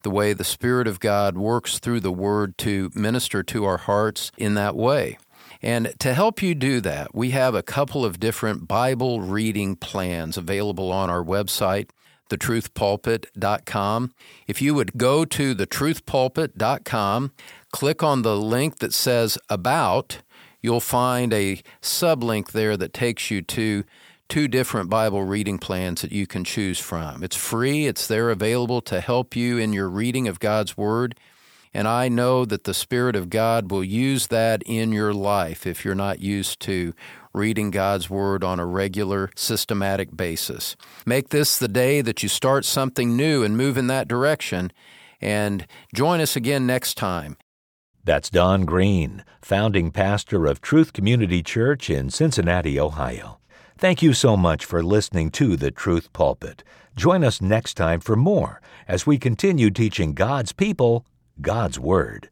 the 0.02 0.10
way 0.10 0.32
the 0.32 0.42
Spirit 0.42 0.86
of 0.86 1.00
God 1.00 1.36
works 1.36 1.78
through 1.78 2.00
the 2.00 2.10
Word 2.10 2.56
to 2.58 2.90
minister 2.94 3.42
to 3.42 3.66
our 3.66 3.76
hearts 3.76 4.32
in 4.38 4.54
that 4.54 4.74
way. 4.74 5.18
And 5.62 5.94
to 5.98 6.14
help 6.14 6.42
you 6.42 6.54
do 6.54 6.80
that, 6.80 7.14
we 7.14 7.30
have 7.30 7.54
a 7.54 7.62
couple 7.62 8.04
of 8.04 8.18
different 8.18 8.66
Bible 8.66 9.20
reading 9.20 9.76
plans 9.76 10.36
available 10.36 10.90
on 10.90 11.10
our 11.10 11.22
website 11.22 11.90
thetruthpulpit.com. 12.30 14.14
If 14.46 14.62
you 14.62 14.74
would 14.74 14.96
go 14.96 15.24
to 15.26 15.54
thetruthpulpit.com, 15.54 17.32
click 17.72 18.02
on 18.02 18.22
the 18.22 18.36
link 18.36 18.78
that 18.78 18.94
says 18.94 19.36
About, 19.48 20.22
you'll 20.62 20.80
find 20.80 21.32
a 21.32 21.60
sublink 21.82 22.52
there 22.52 22.76
that 22.76 22.92
takes 22.92 23.30
you 23.30 23.42
to 23.42 23.84
two 24.28 24.46
different 24.46 24.88
Bible 24.88 25.24
reading 25.24 25.58
plans 25.58 26.02
that 26.02 26.12
you 26.12 26.26
can 26.26 26.44
choose 26.44 26.78
from. 26.78 27.24
It's 27.24 27.36
free, 27.36 27.86
it's 27.86 28.06
there 28.06 28.30
available 28.30 28.80
to 28.82 29.00
help 29.00 29.34
you 29.34 29.58
in 29.58 29.72
your 29.72 29.88
reading 29.88 30.28
of 30.28 30.38
God's 30.38 30.76
Word. 30.76 31.16
And 31.72 31.86
I 31.86 32.08
know 32.08 32.44
that 32.44 32.64
the 32.64 32.74
Spirit 32.74 33.14
of 33.14 33.30
God 33.30 33.70
will 33.70 33.84
use 33.84 34.26
that 34.26 34.62
in 34.66 34.92
your 34.92 35.14
life 35.14 35.66
if 35.66 35.84
you're 35.84 35.94
not 35.94 36.20
used 36.20 36.58
to 36.60 36.94
reading 37.32 37.70
God's 37.70 38.10
Word 38.10 38.42
on 38.42 38.58
a 38.58 38.66
regular, 38.66 39.30
systematic 39.36 40.16
basis. 40.16 40.74
Make 41.06 41.28
this 41.28 41.58
the 41.58 41.68
day 41.68 42.00
that 42.00 42.22
you 42.22 42.28
start 42.28 42.64
something 42.64 43.16
new 43.16 43.44
and 43.44 43.56
move 43.56 43.78
in 43.78 43.86
that 43.86 44.08
direction. 44.08 44.72
And 45.20 45.66
join 45.94 46.20
us 46.20 46.34
again 46.34 46.66
next 46.66 46.94
time. 46.96 47.36
That's 48.02 48.30
Don 48.30 48.64
Green, 48.64 49.24
founding 49.42 49.90
pastor 49.90 50.46
of 50.46 50.60
Truth 50.60 50.92
Community 50.92 51.42
Church 51.42 51.90
in 51.90 52.10
Cincinnati, 52.10 52.80
Ohio. 52.80 53.38
Thank 53.76 54.02
you 54.02 54.12
so 54.14 54.36
much 54.36 54.64
for 54.64 54.82
listening 54.82 55.30
to 55.32 55.56
the 55.56 55.70
Truth 55.70 56.12
Pulpit. 56.12 56.64
Join 56.96 57.22
us 57.22 57.40
next 57.40 57.74
time 57.74 58.00
for 58.00 58.16
more 58.16 58.60
as 58.88 59.06
we 59.06 59.18
continue 59.18 59.70
teaching 59.70 60.14
God's 60.14 60.52
people 60.52 61.04
God's 61.40 61.78
Word. 61.80 62.28